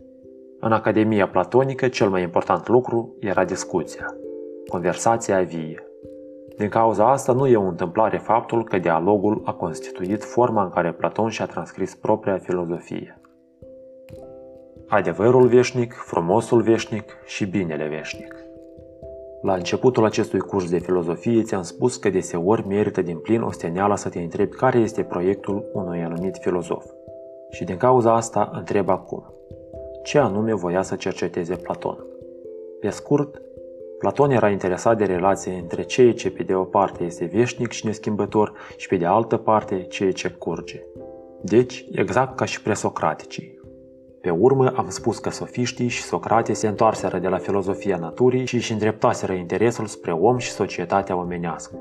În 0.60 0.72
Academia 0.72 1.28
Platonică 1.28 1.88
cel 1.88 2.10
mai 2.10 2.22
important 2.22 2.68
lucru 2.68 3.16
era 3.20 3.46
discuția, 3.46 4.06
conversația 4.68 5.42
vie. 5.42 5.84
Din 6.58 6.70
cauza 6.70 7.12
asta 7.12 7.34
nu 7.34 7.48
e 7.48 7.56
o 7.56 7.68
întâmplare 7.68 8.18
faptul 8.18 8.64
că 8.64 8.78
dialogul 8.78 9.42
a 9.46 9.54
constituit 9.54 10.24
forma 10.24 10.64
în 10.64 10.70
care 10.70 10.92
Platon 10.92 11.30
și-a 11.30 11.46
transcris 11.46 11.96
propria 11.96 12.38
filozofie. 12.38 13.22
adevărul 14.88 15.48
veșnic, 15.48 15.94
frumosul 15.94 16.62
veșnic 16.62 17.18
și 17.26 17.46
binele 17.46 17.88
veșnic. 17.88 18.50
La 19.42 19.54
începutul 19.54 20.06
acestui 20.06 20.40
curs 20.40 20.70
de 20.70 20.78
filozofie 20.78 21.44
ți-am 21.44 21.62
spus 21.62 21.98
că 21.98 22.10
deseori 22.10 22.68
merită 22.68 23.02
din 23.02 23.18
plin 23.18 23.42
osteneala 23.42 23.96
să 23.96 24.10
te 24.10 24.20
întrebi 24.20 24.56
care 24.56 24.80
este 24.80 25.04
proiectul 25.04 25.70
unui 25.74 26.04
anumit 26.04 26.38
filozof. 26.42 26.86
Și 27.50 27.64
din 27.64 27.78
cauza 27.78 28.16
asta 28.16 28.52
întreb 28.54 28.90
acum. 28.90 29.34
Ce 30.04 30.18
anume 30.18 30.54
voia 30.54 30.82
să 30.82 30.96
cerceteze 30.96 31.56
Platon? 31.56 31.98
Pe 32.80 32.90
scurt, 32.90 33.42
Platon 34.00 34.32
era 34.32 34.50
interesat 34.50 34.98
de 34.98 35.06
relație 35.06 35.54
între 35.62 35.84
ceea 35.84 36.14
ce 36.14 36.32
pe 36.32 36.44
de 36.44 36.54
o 36.54 36.64
parte 36.64 37.04
este 37.04 37.26
veșnic 37.26 37.72
și 37.72 37.86
neschimbător 37.86 38.54
și 38.78 38.88
pe 38.88 38.96
de 38.96 39.06
altă 39.06 39.38
parte 39.38 39.82
ceea 39.82 40.12
ce 40.12 40.30
curge. 40.30 40.84
Deci, 41.42 41.86
exact 41.92 42.36
ca 42.36 42.46
și 42.46 42.62
presocraticii. 42.62 43.61
Pe 44.22 44.30
urmă 44.30 44.74
am 44.76 44.90
spus 44.90 45.20
că 45.20 45.30
sofiștii 45.30 45.88
și 45.88 46.02
Socrate 46.02 46.54
se 46.54 46.68
întoarseră 46.68 47.20
de 47.20 47.28
la 47.28 47.38
filozofia 47.38 47.98
naturii 47.98 48.46
și 48.46 48.56
își 48.56 48.72
îndreptaseră 48.72 49.34
interesul 49.34 49.86
spre 49.86 50.12
om 50.12 50.38
și 50.38 50.52
societatea 50.52 51.16
omenească. 51.16 51.76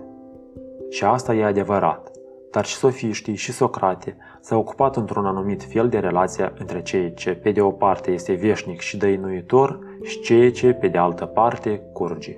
Și 0.91 1.05
asta 1.05 1.35
e 1.35 1.45
adevărat, 1.45 2.11
dar 2.51 2.65
și 2.65 2.75
sofiștii 2.75 3.35
și 3.35 3.53
Socrate 3.53 4.17
s-au 4.41 4.59
ocupat 4.59 4.97
într-un 4.97 5.27
anumit 5.27 5.63
fel 5.63 5.89
de 5.89 5.99
relația 5.99 6.53
între 6.59 6.83
ceea 6.83 7.11
ce 7.11 7.35
pe 7.35 7.51
de 7.51 7.61
o 7.61 7.71
parte 7.71 8.11
este 8.11 8.33
veșnic 8.33 8.81
și 8.81 8.97
dăinuitor 8.97 9.79
și 10.03 10.21
ceea 10.21 10.51
ce 10.51 10.73
pe 10.73 10.89
de 10.89 10.99
altă 10.99 11.25
parte 11.25 11.83
curge. 11.93 12.37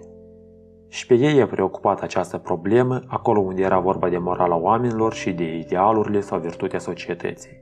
Și 0.88 1.06
pe 1.06 1.14
ei 1.14 1.40
a 1.40 1.46
preocupat 1.46 2.00
această 2.00 2.38
problemă 2.38 3.00
acolo 3.06 3.40
unde 3.40 3.62
era 3.62 3.78
vorba 3.78 4.08
de 4.08 4.18
morala 4.18 4.56
oamenilor 4.56 5.12
și 5.12 5.32
de 5.32 5.56
idealurile 5.56 6.20
sau 6.20 6.38
virtutea 6.38 6.78
societății. 6.78 7.61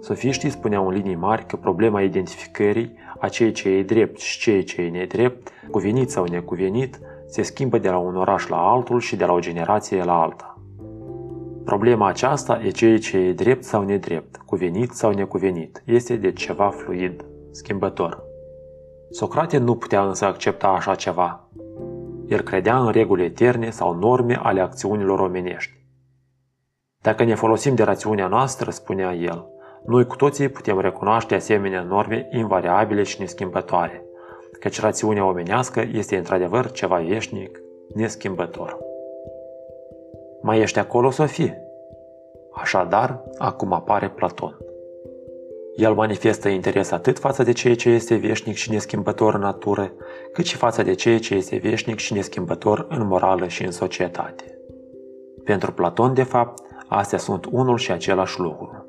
Sofiștii 0.00 0.50
spuneau 0.50 0.86
în 0.86 0.94
linii 0.94 1.14
mari 1.14 1.46
că 1.46 1.56
problema 1.56 2.02
identificării 2.02 2.92
a 3.18 3.28
ceea 3.28 3.52
ce 3.52 3.68
e 3.68 3.82
drept 3.82 4.18
și 4.18 4.38
ceea 4.38 4.62
ce 4.62 4.82
e 4.82 4.88
nedrept, 4.88 5.50
cuvenit 5.70 6.10
sau 6.10 6.24
necuvenit, 6.24 7.00
se 7.26 7.42
schimbă 7.42 7.78
de 7.78 7.88
la 7.88 7.98
un 7.98 8.16
oraș 8.16 8.46
la 8.46 8.56
altul 8.56 9.00
și 9.00 9.16
de 9.16 9.24
la 9.24 9.32
o 9.32 9.38
generație 9.38 10.04
la 10.04 10.22
alta. 10.22 10.58
Problema 11.64 12.08
aceasta 12.08 12.60
e 12.64 12.70
ceea 12.70 12.98
ce 12.98 13.18
e 13.18 13.32
drept 13.32 13.64
sau 13.64 13.82
nedrept, 13.82 14.36
cuvenit 14.36 14.90
sau 14.90 15.10
necuvenit, 15.10 15.82
este 15.86 16.16
de 16.16 16.32
ceva 16.32 16.68
fluid, 16.68 17.24
schimbător. 17.50 18.22
Socrate 19.10 19.58
nu 19.58 19.76
putea 19.76 20.02
însă 20.06 20.24
accepta 20.24 20.68
așa 20.68 20.94
ceva. 20.94 21.48
El 22.26 22.40
credea 22.40 22.78
în 22.78 22.90
reguli 22.90 23.24
eterne 23.24 23.70
sau 23.70 23.94
norme 23.94 24.38
ale 24.42 24.60
acțiunilor 24.60 25.18
omenești. 25.18 25.72
Dacă 27.02 27.24
ne 27.24 27.34
folosim 27.34 27.74
de 27.74 27.82
rațiunea 27.82 28.26
noastră, 28.26 28.70
spunea 28.70 29.14
el, 29.14 29.46
noi 29.84 30.06
cu 30.06 30.16
toții 30.16 30.48
putem 30.48 30.80
recunoaște 30.80 31.34
asemenea 31.34 31.82
norme 31.82 32.28
invariabile 32.30 33.02
și 33.02 33.20
neschimbătoare, 33.20 34.04
căci 34.60 34.80
rațiunea 34.80 35.26
omenească 35.26 35.84
este 35.92 36.16
într-adevăr 36.16 36.70
ceva 36.70 36.96
veșnic, 36.96 37.60
neschimbător. 37.94 38.78
Mai 40.42 40.60
ești 40.60 40.78
acolo, 40.78 41.10
Sofie? 41.10 41.62
Așadar, 42.52 43.22
acum 43.38 43.72
apare 43.72 44.08
Platon. 44.08 44.56
El 45.76 45.94
manifestă 45.94 46.48
interes 46.48 46.90
atât 46.90 47.18
față 47.18 47.42
de 47.42 47.52
ceea 47.52 47.74
ce 47.74 47.88
este 47.88 48.14
veșnic 48.14 48.54
și 48.54 48.70
neschimbător 48.70 49.34
în 49.34 49.40
natură, 49.40 49.92
cât 50.32 50.44
și 50.44 50.56
față 50.56 50.82
de 50.82 50.94
ceea 50.94 51.18
ce 51.18 51.34
este 51.34 51.56
veșnic 51.56 51.98
și 51.98 52.12
neschimbător 52.12 52.86
în 52.88 53.06
morală 53.06 53.46
și 53.46 53.64
în 53.64 53.70
societate. 53.70 54.58
Pentru 55.44 55.72
Platon, 55.72 56.14
de 56.14 56.22
fapt, 56.22 56.62
astea 56.88 57.18
sunt 57.18 57.46
unul 57.50 57.78
și 57.78 57.92
același 57.92 58.40
lucru. 58.40 58.79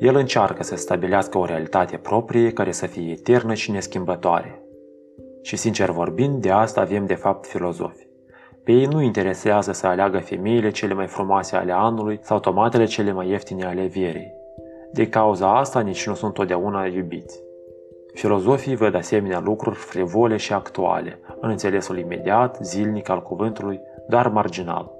El 0.00 0.16
încearcă 0.16 0.62
să 0.62 0.76
stabilească 0.76 1.38
o 1.38 1.44
realitate 1.44 1.96
proprie 1.96 2.52
care 2.52 2.72
să 2.72 2.86
fie 2.86 3.10
eternă 3.10 3.54
și 3.54 3.70
neschimbătoare. 3.70 4.62
Și 5.42 5.56
sincer 5.56 5.90
vorbind, 5.90 6.42
de 6.42 6.50
asta 6.50 6.80
avem 6.80 7.06
de 7.06 7.14
fapt 7.14 7.46
filozofi. 7.46 8.06
Pe 8.64 8.72
ei 8.72 8.84
nu 8.84 9.02
interesează 9.02 9.72
să 9.72 9.86
aleagă 9.86 10.18
femeile 10.18 10.70
cele 10.70 10.94
mai 10.94 11.06
frumoase 11.06 11.56
ale 11.56 11.72
anului 11.72 12.18
sau 12.22 12.38
tomatele 12.38 12.84
cele 12.84 13.12
mai 13.12 13.28
ieftine 13.28 13.64
ale 13.64 13.86
vierii. 13.86 14.32
De 14.92 15.08
cauza 15.08 15.58
asta 15.58 15.80
nici 15.80 16.06
nu 16.06 16.14
sunt 16.14 16.32
totdeauna 16.32 16.86
iubiți. 16.86 17.40
Filozofii 18.14 18.76
văd 18.76 18.94
asemenea 18.94 19.40
lucruri 19.40 19.76
frivole 19.76 20.36
și 20.36 20.52
actuale, 20.52 21.18
în 21.40 21.50
înțelesul 21.50 21.98
imediat, 21.98 22.58
zilnic 22.62 23.08
al 23.08 23.22
cuvântului, 23.22 23.80
dar 24.08 24.28
marginal. 24.28 24.99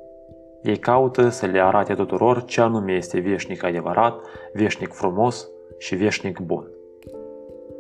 Ei 0.62 0.76
caută 0.76 1.28
să 1.28 1.46
le 1.46 1.60
arate 1.60 1.94
tuturor 1.94 2.44
ce 2.44 2.60
anume 2.60 2.92
este 2.92 3.20
veșnic 3.20 3.62
adevărat, 3.64 4.20
veșnic 4.52 4.92
frumos 4.92 5.48
și 5.78 5.94
veșnic 5.94 6.38
bun. 6.38 6.70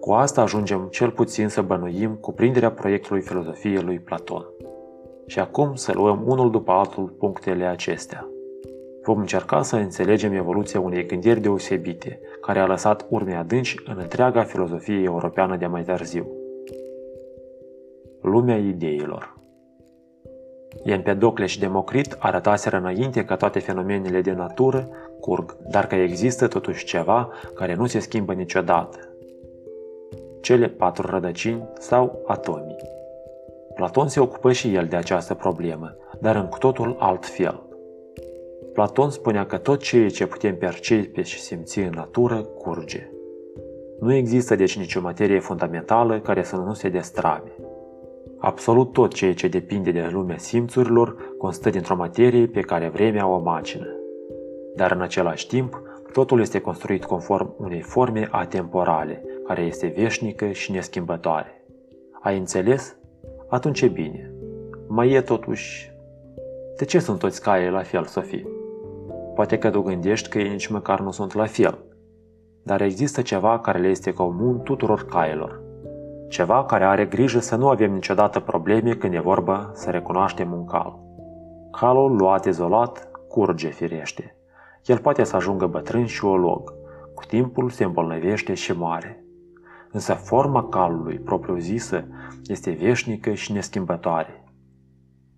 Cu 0.00 0.12
asta 0.12 0.40
ajungem 0.42 0.88
cel 0.90 1.10
puțin 1.10 1.48
să 1.48 1.62
bănuim 1.62 2.14
cuprinderea 2.14 2.70
proiectului 2.70 3.22
filozofiei 3.22 3.82
lui 3.82 3.98
Platon. 3.98 4.46
Și 5.26 5.38
acum 5.38 5.74
să 5.74 5.92
luăm 5.94 6.22
unul 6.26 6.50
după 6.50 6.72
altul 6.72 7.14
punctele 7.18 7.64
acestea. 7.64 8.28
Vom 9.02 9.18
încerca 9.18 9.62
să 9.62 9.76
înțelegem 9.76 10.32
evoluția 10.32 10.80
unei 10.80 11.06
gândiri 11.06 11.40
deosebite, 11.40 12.20
care 12.40 12.58
a 12.58 12.66
lăsat 12.66 13.06
urme 13.08 13.34
adânci 13.34 13.74
în 13.86 13.98
întreaga 14.00 14.42
filozofie 14.42 15.02
europeană 15.02 15.56
de 15.56 15.66
mai 15.66 15.82
târziu. 15.82 16.26
Lumea 18.20 18.56
ideilor 18.56 19.39
Empedocle 20.82 21.46
și 21.46 21.58
Democrit 21.58 22.16
arătaseră 22.18 22.76
înainte 22.76 23.24
că 23.24 23.36
toate 23.36 23.58
fenomenele 23.58 24.20
de 24.20 24.32
natură 24.32 24.88
curg, 25.20 25.56
dar 25.68 25.86
că 25.86 25.94
există 25.94 26.48
totuși 26.48 26.84
ceva 26.84 27.28
care 27.54 27.74
nu 27.74 27.86
se 27.86 27.98
schimbă 27.98 28.32
niciodată. 28.32 28.98
Cele 30.40 30.68
patru 30.68 31.06
rădăcini 31.06 31.68
sau 31.78 32.22
atomii. 32.26 32.76
Platon 33.74 34.08
se 34.08 34.20
ocupă 34.20 34.52
și 34.52 34.74
el 34.74 34.86
de 34.86 34.96
această 34.96 35.34
problemă, 35.34 35.96
dar 36.20 36.36
în 36.36 36.46
cu 36.46 36.58
totul 36.58 36.96
alt 36.98 37.26
fel. 37.26 37.62
Platon 38.72 39.10
spunea 39.10 39.46
că 39.46 39.56
tot 39.56 39.80
ceea 39.80 40.08
ce 40.08 40.26
putem 40.26 40.56
percepe 40.56 41.22
și 41.22 41.40
simți 41.40 41.78
în 41.78 41.92
natură 41.94 42.42
curge. 42.42 43.10
Nu 44.00 44.14
există 44.14 44.54
deci 44.54 44.78
nicio 44.78 45.00
materie 45.00 45.40
fundamentală 45.40 46.20
care 46.20 46.42
să 46.42 46.56
nu 46.56 46.74
se 46.74 46.88
destrame. 46.88 47.52
Absolut 48.42 48.92
tot 48.92 49.12
ceea 49.12 49.34
ce 49.34 49.48
depinde 49.48 49.90
de 49.90 50.08
lumea 50.12 50.38
simțurilor 50.38 51.34
constă 51.38 51.70
dintr-o 51.70 51.96
materie 51.96 52.46
pe 52.46 52.60
care 52.60 52.88
vremea 52.88 53.26
o 53.28 53.38
macină. 53.38 53.86
Dar 54.76 54.92
în 54.92 55.00
același 55.00 55.46
timp, 55.46 55.82
totul 56.12 56.40
este 56.40 56.60
construit 56.60 57.04
conform 57.04 57.54
unei 57.58 57.80
forme 57.80 58.28
atemporale, 58.30 59.24
care 59.46 59.62
este 59.62 59.92
veșnică 59.96 60.50
și 60.50 60.72
neschimbătoare. 60.72 61.64
Ai 62.20 62.38
înțeles? 62.38 62.96
Atunci 63.48 63.80
e 63.80 63.88
bine. 63.88 64.32
Mai 64.88 65.10
e 65.10 65.20
totuși... 65.20 65.92
De 66.76 66.84
ce 66.84 66.98
sunt 66.98 67.18
toți 67.18 67.42
caii 67.42 67.70
la 67.70 67.82
fel, 67.82 68.04
Sofie? 68.04 68.46
Poate 69.34 69.58
că 69.58 69.70
tu 69.70 69.80
gândești 69.80 70.28
că 70.28 70.38
ei 70.38 70.48
nici 70.48 70.66
măcar 70.66 71.00
nu 71.00 71.10
sunt 71.10 71.34
la 71.34 71.46
fel. 71.46 71.78
Dar 72.62 72.80
există 72.80 73.22
ceva 73.22 73.58
care 73.58 73.78
le 73.78 73.88
este 73.88 74.12
comun 74.12 74.60
tuturor 74.62 75.04
cailor– 75.04 75.60
ceva 76.30 76.64
care 76.64 76.84
are 76.84 77.04
grijă 77.04 77.38
să 77.38 77.56
nu 77.56 77.68
avem 77.68 77.92
niciodată 77.92 78.40
probleme 78.40 78.94
când 78.94 79.14
e 79.14 79.18
vorba 79.18 79.70
să 79.74 79.90
recunoaștem 79.90 80.52
un 80.52 80.64
cal. 80.64 80.98
Calul 81.70 82.16
luat 82.16 82.44
izolat 82.44 83.10
curge 83.28 83.68
firește. 83.68 84.36
El 84.84 84.98
poate 84.98 85.24
să 85.24 85.36
ajungă 85.36 85.66
bătrân 85.66 86.06
și 86.06 86.24
olog. 86.24 86.72
Cu 87.14 87.24
timpul 87.24 87.70
se 87.70 87.84
îmbolnăvește 87.84 88.54
și 88.54 88.72
moare. 88.72 89.24
Însă 89.90 90.12
forma 90.12 90.68
calului 90.68 91.18
propriu-zisă 91.18 92.04
este 92.46 92.70
veșnică 92.70 93.32
și 93.32 93.52
neschimbătoare. 93.52 94.44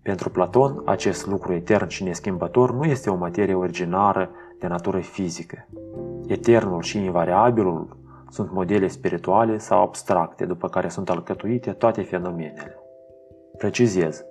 Pentru 0.01 0.29
Platon, 0.29 0.81
acest 0.85 1.27
lucru 1.27 1.53
etern 1.53 1.87
și 1.87 2.03
neschimbător 2.03 2.73
nu 2.73 2.83
este 2.83 3.09
o 3.09 3.15
materie 3.15 3.53
originară 3.53 4.29
de 4.59 4.67
natură 4.67 4.99
fizică. 4.99 5.67
Eternul 6.27 6.81
și 6.81 7.03
invariabilul 7.03 7.97
sunt 8.33 8.51
modele 8.51 8.87
spirituale 8.87 9.57
sau 9.57 9.81
abstracte 9.81 10.45
după 10.45 10.69
care 10.69 10.87
sunt 10.89 11.09
alcătuite 11.09 11.71
toate 11.71 12.01
fenomenele. 12.01 12.79
Precizez. 13.57 14.25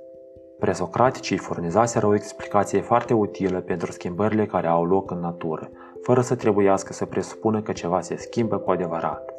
Presocraticii 0.58 1.36
furnizaseră 1.36 2.06
o 2.06 2.14
explicație 2.14 2.80
foarte 2.80 3.14
utilă 3.14 3.60
pentru 3.60 3.92
schimbările 3.92 4.46
care 4.46 4.66
au 4.66 4.84
loc 4.84 5.10
în 5.10 5.18
natură, 5.18 5.70
fără 6.02 6.20
să 6.20 6.34
trebuiască 6.34 6.92
să 6.92 7.04
presupună 7.04 7.62
că 7.62 7.72
ceva 7.72 8.00
se 8.00 8.16
schimbă 8.16 8.58
cu 8.58 8.70
adevărat. 8.70 9.32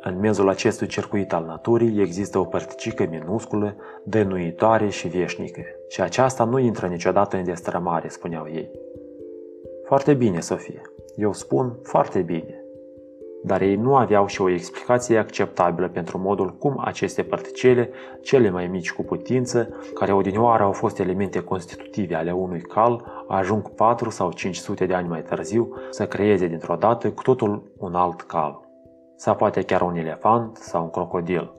În 0.00 0.18
mezul 0.18 0.48
acestui 0.48 0.86
circuit 0.86 1.32
al 1.32 1.44
naturii 1.44 2.00
există 2.00 2.38
o 2.38 2.44
părticică 2.44 3.06
minusculă, 3.10 3.76
dănuitoare 4.04 4.88
și 4.88 5.08
veșnică, 5.08 5.62
și 5.88 6.00
aceasta 6.00 6.44
nu 6.44 6.58
intră 6.58 6.86
niciodată 6.86 7.36
în 7.36 7.44
destrămare, 7.44 8.08
spuneau 8.08 8.46
ei. 8.52 8.70
Foarte 9.84 10.14
bine, 10.14 10.40
Sofie. 10.40 10.82
Eu 11.16 11.32
spun 11.32 11.78
foarte 11.82 12.20
bine 12.20 12.59
dar 13.42 13.60
ei 13.60 13.76
nu 13.76 13.96
aveau 13.96 14.26
și 14.26 14.40
o 14.40 14.50
explicație 14.50 15.18
acceptabilă 15.18 15.88
pentru 15.88 16.18
modul 16.18 16.56
cum 16.56 16.82
aceste 16.84 17.22
particele, 17.22 17.90
cele 18.22 18.50
mai 18.50 18.66
mici 18.66 18.92
cu 18.92 19.02
putință, 19.02 19.68
care 19.94 20.12
odinioară 20.12 20.62
au 20.62 20.72
fost 20.72 20.98
elemente 20.98 21.40
constitutive 21.40 22.14
ale 22.14 22.32
unui 22.32 22.60
cal, 22.60 23.24
ajung 23.28 23.70
4 23.70 24.10
sau 24.10 24.32
500 24.32 24.86
de 24.86 24.94
ani 24.94 25.08
mai 25.08 25.22
târziu 25.22 25.74
să 25.90 26.06
creeze 26.06 26.46
dintr-o 26.46 26.74
dată 26.74 27.10
cu 27.10 27.22
totul 27.22 27.72
un 27.78 27.94
alt 27.94 28.20
cal. 28.22 28.68
sau 29.16 29.34
poate 29.34 29.62
chiar 29.62 29.80
un 29.80 29.96
elefant 29.96 30.56
sau 30.56 30.82
un 30.82 30.90
crocodil. 30.90 31.54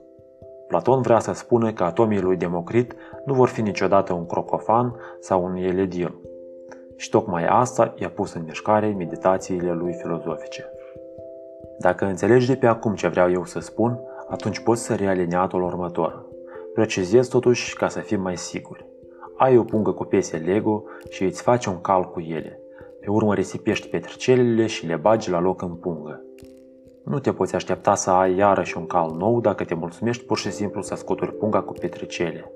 Platon 0.68 1.00
vrea 1.00 1.18
să 1.18 1.32
spună 1.32 1.72
că 1.72 1.84
atomii 1.84 2.20
lui 2.20 2.36
Democrit 2.36 2.94
nu 3.24 3.34
vor 3.34 3.48
fi 3.48 3.62
niciodată 3.62 4.12
un 4.12 4.26
crocofan 4.26 4.94
sau 5.20 5.44
un 5.44 5.56
eledil. 5.56 6.20
Și 6.96 7.10
tocmai 7.10 7.46
asta 7.46 7.94
i-a 7.96 8.10
pus 8.10 8.32
în 8.32 8.42
mișcare 8.44 8.86
meditațiile 8.86 9.72
lui 9.72 9.92
filozofice. 9.92 10.71
Dacă 11.82 12.04
înțelegi 12.04 12.46
de 12.46 12.56
pe 12.56 12.66
acum 12.66 12.94
ce 12.94 13.08
vreau 13.08 13.30
eu 13.30 13.44
să 13.44 13.58
spun, 13.58 14.00
atunci 14.28 14.60
poți 14.60 14.82
să 14.82 14.94
realiniatul 14.94 15.62
următor. 15.62 16.26
Precizez 16.74 17.28
totuși 17.28 17.76
ca 17.76 17.88
să 17.88 18.00
fim 18.00 18.20
mai 18.20 18.36
siguri. 18.36 18.86
Ai 19.36 19.56
o 19.56 19.62
pungă 19.62 19.92
cu 19.92 20.04
piese 20.04 20.36
Lego 20.36 20.84
și 21.08 21.24
îți 21.24 21.42
faci 21.42 21.66
un 21.66 21.80
cal 21.80 22.04
cu 22.04 22.20
ele. 22.20 22.60
Pe 23.00 23.10
urmă 23.10 23.34
risipești 23.34 23.88
petrcelele 23.88 24.66
și 24.66 24.86
le 24.86 24.96
bagi 24.96 25.30
la 25.30 25.40
loc 25.40 25.62
în 25.62 25.74
pungă. 25.74 26.24
Nu 27.04 27.18
te 27.18 27.32
poți 27.32 27.54
aștepta 27.54 27.94
să 27.94 28.10
ai 28.10 28.36
iarăși 28.36 28.76
un 28.76 28.86
cal 28.86 29.14
nou 29.18 29.40
dacă 29.40 29.64
te 29.64 29.74
mulțumești 29.74 30.24
pur 30.24 30.38
și 30.38 30.50
simplu 30.50 30.82
să 30.82 30.94
scoturi 30.94 31.34
punga 31.34 31.62
cu 31.62 31.72
petricele. 31.72 32.52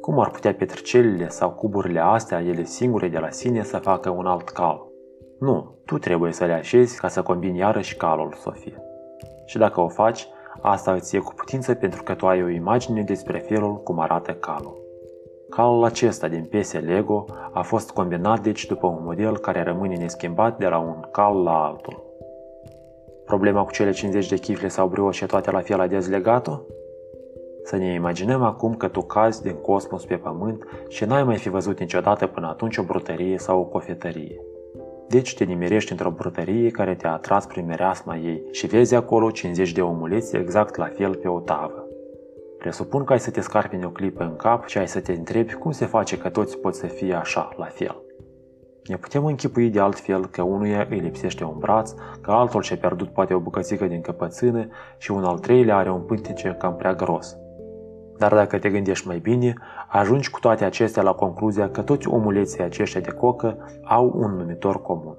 Cum 0.00 0.18
ar 0.18 0.30
putea 0.30 0.54
petricelele 0.54 1.28
sau 1.28 1.50
cuburile 1.50 2.00
astea, 2.00 2.40
ele 2.40 2.64
singure 2.64 3.08
de 3.08 3.18
la 3.18 3.30
sine, 3.30 3.62
să 3.62 3.76
facă 3.76 4.10
un 4.10 4.26
alt 4.26 4.48
cal? 4.48 4.86
Nu, 5.38 5.71
tu 5.84 5.98
trebuie 5.98 6.32
să 6.32 6.44
le 6.44 6.52
așezi 6.52 6.98
ca 6.98 7.08
să 7.08 7.22
combini 7.22 7.58
iarăși 7.58 7.96
calul, 7.96 8.32
Sofie. 8.32 8.82
Și 9.46 9.58
dacă 9.58 9.80
o 9.80 9.88
faci, 9.88 10.26
asta 10.60 10.92
îți 10.92 11.16
e 11.16 11.18
cu 11.18 11.34
putință 11.34 11.74
pentru 11.74 12.02
că 12.02 12.14
tu 12.14 12.26
ai 12.26 12.42
o 12.42 12.48
imagine 12.48 13.02
despre 13.02 13.38
felul 13.38 13.82
cum 13.82 13.98
arată 13.98 14.32
calul. 14.32 14.80
Calul 15.50 15.84
acesta 15.84 16.28
din 16.28 16.44
piese 16.44 16.78
Lego 16.78 17.24
a 17.52 17.62
fost 17.62 17.90
combinat 17.90 18.40
deci 18.40 18.66
după 18.66 18.86
un 18.86 18.98
model 19.02 19.38
care 19.38 19.62
rămâne 19.62 19.96
neschimbat 19.96 20.58
de 20.58 20.66
la 20.66 20.78
un 20.78 21.00
cal 21.10 21.42
la 21.42 21.64
altul. 21.64 22.02
Problema 23.24 23.64
cu 23.64 23.70
cele 23.70 23.90
50 23.90 24.28
de 24.28 24.36
chifle 24.36 24.68
sau 24.68 24.88
brioșe 24.88 25.26
toate 25.26 25.50
la 25.50 25.60
fel 25.60 25.80
a 25.80 25.86
dezlegat-o? 25.86 26.58
Să 27.64 27.76
ne 27.76 27.92
imaginăm 27.92 28.42
acum 28.42 28.74
că 28.74 28.88
tu 28.88 29.00
cazi 29.00 29.42
din 29.42 29.54
cosmos 29.54 30.04
pe 30.04 30.16
pământ 30.16 30.64
și 30.88 31.04
n-ai 31.04 31.24
mai 31.24 31.36
fi 31.36 31.48
văzut 31.48 31.78
niciodată 31.78 32.26
până 32.26 32.46
atunci 32.46 32.76
o 32.76 32.82
brutărie 32.82 33.38
sau 33.38 33.60
o 33.60 33.64
cofetărie. 33.64 34.40
Deci 35.12 35.34
te 35.34 35.44
nimerești 35.44 35.90
într-o 35.90 36.10
brutărie 36.10 36.70
care 36.70 36.94
te-a 36.94 37.12
atras 37.12 37.46
prin 37.46 37.66
mereasma 37.66 38.16
ei 38.16 38.42
și 38.50 38.66
vezi 38.66 38.94
acolo 38.94 39.30
50 39.30 39.72
de 39.72 39.82
omuleți 39.82 40.36
exact 40.36 40.76
la 40.76 40.84
fel 40.84 41.14
pe 41.14 41.28
o 41.28 41.40
tavă. 41.40 41.84
Presupun 42.58 43.04
că 43.04 43.12
ai 43.12 43.20
să 43.20 43.30
te 43.30 43.40
scarpini 43.40 43.84
o 43.84 43.88
clipă 43.88 44.22
în 44.22 44.36
cap 44.36 44.66
și 44.66 44.78
ai 44.78 44.88
să 44.88 45.00
te 45.00 45.12
întrebi 45.12 45.52
cum 45.52 45.70
se 45.70 45.84
face 45.84 46.18
că 46.18 46.28
toți 46.28 46.58
pot 46.58 46.74
să 46.74 46.86
fie 46.86 47.14
așa, 47.14 47.48
la 47.56 47.64
fel. 47.64 48.02
Ne 48.84 48.96
putem 48.96 49.24
închipui 49.24 49.70
de 49.70 49.80
altfel 49.80 50.26
că 50.26 50.42
unuia 50.42 50.86
îi 50.90 50.98
lipsește 50.98 51.44
un 51.44 51.58
braț, 51.58 51.94
că 52.20 52.30
altul 52.30 52.62
și-a 52.62 52.76
pierdut 52.76 53.08
poate 53.08 53.34
o 53.34 53.38
bucățică 53.38 53.86
din 53.86 54.00
căpățână 54.00 54.68
și 54.98 55.10
un 55.10 55.24
al 55.24 55.38
treilea 55.38 55.76
are 55.76 55.90
un 55.90 56.00
pântece 56.00 56.56
cam 56.58 56.76
prea 56.76 56.94
gros. 56.94 57.36
Dar 58.22 58.34
dacă 58.34 58.58
te 58.58 58.70
gândești 58.70 59.06
mai 59.06 59.18
bine, 59.18 59.54
ajungi 59.88 60.30
cu 60.30 60.40
toate 60.40 60.64
acestea 60.64 61.02
la 61.02 61.12
concluzia 61.12 61.70
că 61.70 61.82
toți 61.82 62.08
omuleții 62.08 62.62
aceștia 62.62 63.00
de 63.00 63.10
cocă 63.10 63.56
au 63.84 64.12
un 64.16 64.36
numitor 64.36 64.82
comun. 64.82 65.16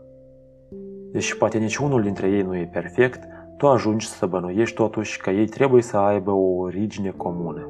Deși 1.12 1.38
poate 1.38 1.58
niciunul 1.58 2.02
dintre 2.02 2.30
ei 2.30 2.42
nu 2.42 2.56
e 2.56 2.70
perfect, 2.72 3.24
tu 3.58 3.68
ajungi 3.68 4.08
să 4.08 4.26
bănuiești 4.26 4.76
totuși 4.76 5.22
că 5.22 5.30
ei 5.30 5.46
trebuie 5.46 5.82
să 5.82 5.98
aibă 5.98 6.32
o 6.32 6.58
origine 6.58 7.14
comună. 7.18 7.70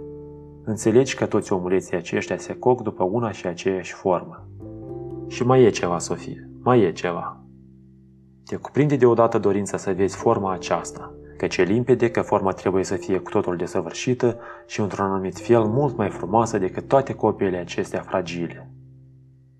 Înțelegi 0.63 1.15
că 1.15 1.25
toți 1.25 1.53
omuleții 1.53 1.97
aceștia 1.97 2.37
se 2.37 2.53
coc 2.53 2.81
după 2.81 3.03
una 3.03 3.31
și 3.31 3.47
aceeași 3.47 3.93
formă. 3.93 4.47
Și 5.27 5.45
mai 5.45 5.63
e 5.63 5.69
ceva, 5.69 5.97
Sofie, 5.97 6.49
mai 6.63 6.81
e 6.81 6.91
ceva. 6.91 7.43
Te 8.45 8.55
cuprinde 8.55 8.95
deodată 8.95 9.39
dorința 9.39 9.77
să 9.77 9.93
vezi 9.93 10.15
forma 10.15 10.53
aceasta, 10.53 11.13
căci 11.37 11.57
e 11.57 11.63
limpede 11.63 12.11
că 12.11 12.21
forma 12.21 12.51
trebuie 12.51 12.83
să 12.83 12.95
fie 12.95 13.17
cu 13.17 13.29
totul 13.29 13.55
desăvârșită 13.55 14.39
și 14.65 14.79
într-un 14.79 15.05
anumit 15.05 15.39
fel 15.39 15.63
mult 15.63 15.97
mai 15.97 16.09
frumoasă 16.09 16.57
decât 16.57 16.87
toate 16.87 17.13
copiile 17.13 17.57
acestea 17.57 18.01
fragile. 18.01 18.69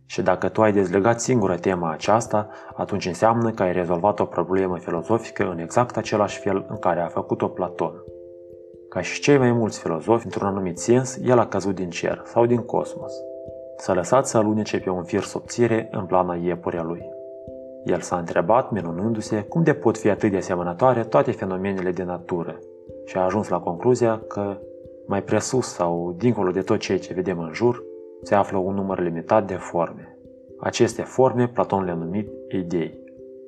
Și 0.05 0.21
dacă 0.21 0.49
tu 0.49 0.61
ai 0.61 0.73
dezlegat 0.73 1.21
singură 1.21 1.55
tema 1.55 1.91
aceasta, 1.91 2.49
atunci 2.75 3.05
înseamnă 3.05 3.51
că 3.51 3.63
ai 3.63 3.73
rezolvat 3.73 4.19
o 4.19 4.25
problemă 4.25 4.77
filozofică 4.77 5.49
în 5.51 5.59
exact 5.59 5.97
același 5.97 6.39
fel 6.39 6.65
în 6.69 6.77
care 6.77 6.99
a 7.01 7.07
făcut-o 7.07 7.47
Platon. 7.47 7.93
Ca 8.89 9.01
și 9.01 9.21
cei 9.21 9.37
mai 9.37 9.51
mulți 9.51 9.79
filozofi, 9.79 10.25
într-un 10.25 10.47
anumit 10.47 10.79
sens, 10.79 11.19
el 11.23 11.39
a 11.39 11.47
căzut 11.47 11.75
din 11.75 11.89
cer 11.89 12.21
sau 12.25 12.45
din 12.45 12.61
cosmos. 12.61 13.13
S-a 13.77 13.93
lăsat 13.93 14.27
să 14.27 14.37
alunece 14.37 14.79
pe 14.79 14.89
un 14.89 15.03
fir 15.03 15.21
subțire 15.21 15.87
în 15.91 16.05
plana 16.05 16.35
iepurea 16.35 16.83
lui. 16.83 17.22
El 17.85 17.99
s-a 17.99 18.17
întrebat, 18.17 18.71
minunându-se, 18.71 19.41
cum 19.41 19.63
de 19.63 19.73
pot 19.73 19.97
fi 19.97 20.09
atât 20.09 20.31
de 20.31 20.37
asemănătoare 20.37 21.03
toate 21.03 21.31
fenomenele 21.31 21.91
de 21.91 22.03
natură 22.03 22.59
și 23.05 23.17
a 23.17 23.23
ajuns 23.23 23.47
la 23.47 23.59
concluzia 23.59 24.21
că, 24.27 24.57
mai 25.07 25.23
presus 25.23 25.67
sau 25.67 26.15
dincolo 26.17 26.51
de 26.51 26.61
tot 26.61 26.79
ceea 26.79 26.99
ce 26.99 27.13
vedem 27.13 27.39
în 27.39 27.53
jur, 27.53 27.83
se 28.21 28.35
află 28.35 28.57
un 28.57 28.73
număr 28.73 28.99
limitat 28.99 29.47
de 29.47 29.53
forme. 29.53 30.17
Aceste 30.59 31.01
forme 31.01 31.47
Platon 31.47 31.83
le-a 31.83 31.93
numit 31.93 32.29
idei. 32.49 33.01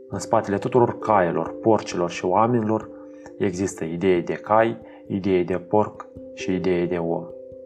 În 0.09 0.19
spatele 0.19 0.57
tuturor 0.57 0.99
cailor, 0.99 1.59
porcilor 1.61 2.09
și 2.09 2.25
oamenilor 2.25 2.89
există 3.37 3.83
idei 3.83 4.21
de 4.21 4.33
cai, 4.33 4.81
idei 5.07 5.43
de 5.43 5.57
porc 5.57 6.07
și 6.33 6.53
idei 6.53 6.87
de 6.87 6.97
om. 6.97 7.23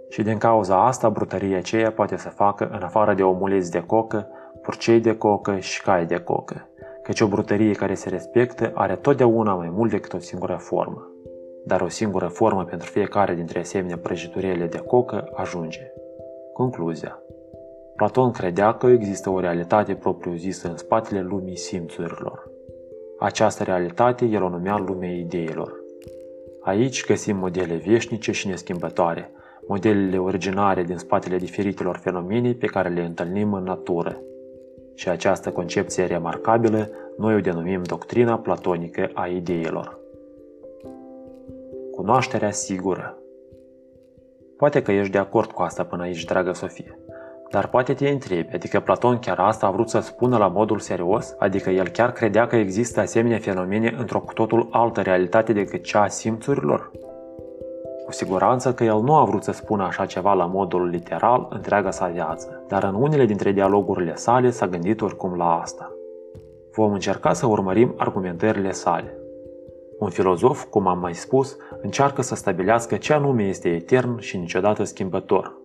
Și 0.10 0.24
din 0.24 0.38
cauza 0.38 0.86
asta, 0.86 1.10
brutăria 1.10 1.58
aceea 1.58 1.92
poate 1.92 2.18
să 2.18 2.30
facă, 2.30 2.70
în 2.72 2.82
afară 2.82 3.14
de 3.14 3.24
omuleți 3.24 3.72
de 3.72 3.84
cocă, 3.86 4.28
purcei 4.70 5.00
de 5.00 5.16
cocă 5.16 5.58
și 5.58 5.82
cai 5.82 6.06
de 6.06 6.16
cocă, 6.16 6.68
căci 7.04 7.22
o 7.22 7.28
brutărie 7.28 7.72
care 7.72 7.94
se 7.94 8.10
respectă 8.10 8.72
are 8.74 8.96
totdeauna 8.96 9.54
mai 9.54 9.70
mult 9.70 9.92
decât 9.92 10.14
o 10.14 10.20
singură 10.20 10.56
formă. 10.60 11.08
Dar 11.66 11.82
o 11.82 11.88
singură 11.88 12.28
formă 12.28 12.64
pentru 12.64 12.90
fiecare 12.90 13.34
dintre 13.34 13.60
asemenea 13.60 13.98
prăjiturele 13.98 14.66
de 14.66 14.78
cocă 14.78 15.30
ajunge. 15.34 15.92
Concluzia 16.54 17.20
Platon 17.96 18.32
credea 18.32 18.74
că 18.74 18.88
există 18.88 19.30
o 19.30 19.40
realitate 19.40 19.94
propriu-zisă 19.94 20.70
în 20.70 20.78
spatele 20.78 21.22
lumii 21.22 21.58
simțurilor. 21.58 22.52
Această 23.20 23.64
realitate 23.64 24.26
el 24.26 24.44
o 24.44 24.50
numea 24.50 24.78
lumea 24.78 25.12
ideilor. 25.12 25.74
Aici 26.62 27.06
găsim 27.06 27.38
modele 27.38 27.76
veșnice 27.76 28.32
și 28.32 28.48
neschimbătoare, 28.48 29.32
modelele 29.68 30.18
originare 30.18 30.84
din 30.84 30.98
spatele 30.98 31.38
diferitelor 31.38 31.98
fenomene 31.98 32.54
pe 32.54 32.66
care 32.66 32.90
le 32.90 33.02
întâlnim 33.02 33.54
în 33.54 33.64
natură. 33.64 34.22
Și 35.00 35.10
această 35.10 35.52
concepție 35.52 36.06
remarcabilă 36.06 36.90
noi 37.18 37.36
o 37.36 37.40
denumim 37.40 37.84
doctrina 37.84 38.38
platonică 38.38 39.10
a 39.14 39.28
ideilor. 39.28 39.98
Cunoașterea 41.92 42.52
sigură 42.52 43.18
Poate 44.58 44.82
că 44.82 44.92
ești 44.92 45.12
de 45.12 45.18
acord 45.18 45.52
cu 45.52 45.62
asta 45.62 45.84
până 45.84 46.04
aici, 46.04 46.24
dragă 46.24 46.52
Sofie. 46.52 47.00
Dar 47.50 47.68
poate 47.68 47.94
te 47.94 48.10
întrebi, 48.10 48.54
adică 48.54 48.80
Platon 48.80 49.20
chiar 49.20 49.40
asta 49.40 49.66
a 49.66 49.72
vrut 49.72 49.90
să 49.90 50.00
spună 50.00 50.38
la 50.38 50.48
modul 50.48 50.80
serios? 50.80 51.36
Adică 51.38 51.70
el 51.70 51.88
chiar 51.88 52.12
credea 52.12 52.48
că 52.48 52.56
există 52.56 53.00
asemenea 53.00 53.38
fenomene 53.38 53.96
într-o 53.98 54.20
cu 54.20 54.34
totul 54.34 54.68
altă 54.72 55.02
realitate 55.02 55.54
decât 55.54 55.84
cea 55.84 56.02
a 56.02 56.08
simțurilor? 56.08 56.92
Cu 58.10 58.16
siguranță 58.16 58.74
că 58.74 58.84
el 58.84 59.02
nu 59.02 59.16
a 59.16 59.24
vrut 59.24 59.44
să 59.44 59.52
spună 59.52 59.84
așa 59.84 60.06
ceva 60.06 60.34
la 60.34 60.46
modul 60.46 60.88
literal 60.88 61.48
întreaga 61.50 61.92
sa 61.92 62.08
viață, 62.08 62.64
dar 62.68 62.84
în 62.84 62.94
unele 62.94 63.26
dintre 63.26 63.52
dialogurile 63.52 64.16
sale 64.16 64.50
s-a 64.50 64.68
gândit 64.68 65.02
oricum 65.02 65.36
la 65.38 65.60
asta. 65.60 65.92
Vom 66.76 66.94
încerca 66.94 67.34
să 67.34 67.46
urmărim 67.46 67.94
argumentările 67.98 68.72
sale. 68.72 69.18
Un 70.00 70.10
filozof, 70.10 70.64
cum 70.64 70.88
am 70.88 71.00
mai 71.00 71.14
spus, 71.14 71.58
încearcă 71.82 72.22
să 72.22 72.36
stabilească 72.36 72.96
ce 72.96 73.14
anume 73.14 73.44
este 73.44 73.70
etern 73.70 74.20
și 74.20 74.38
niciodată 74.38 74.84
schimbător. 74.84 75.58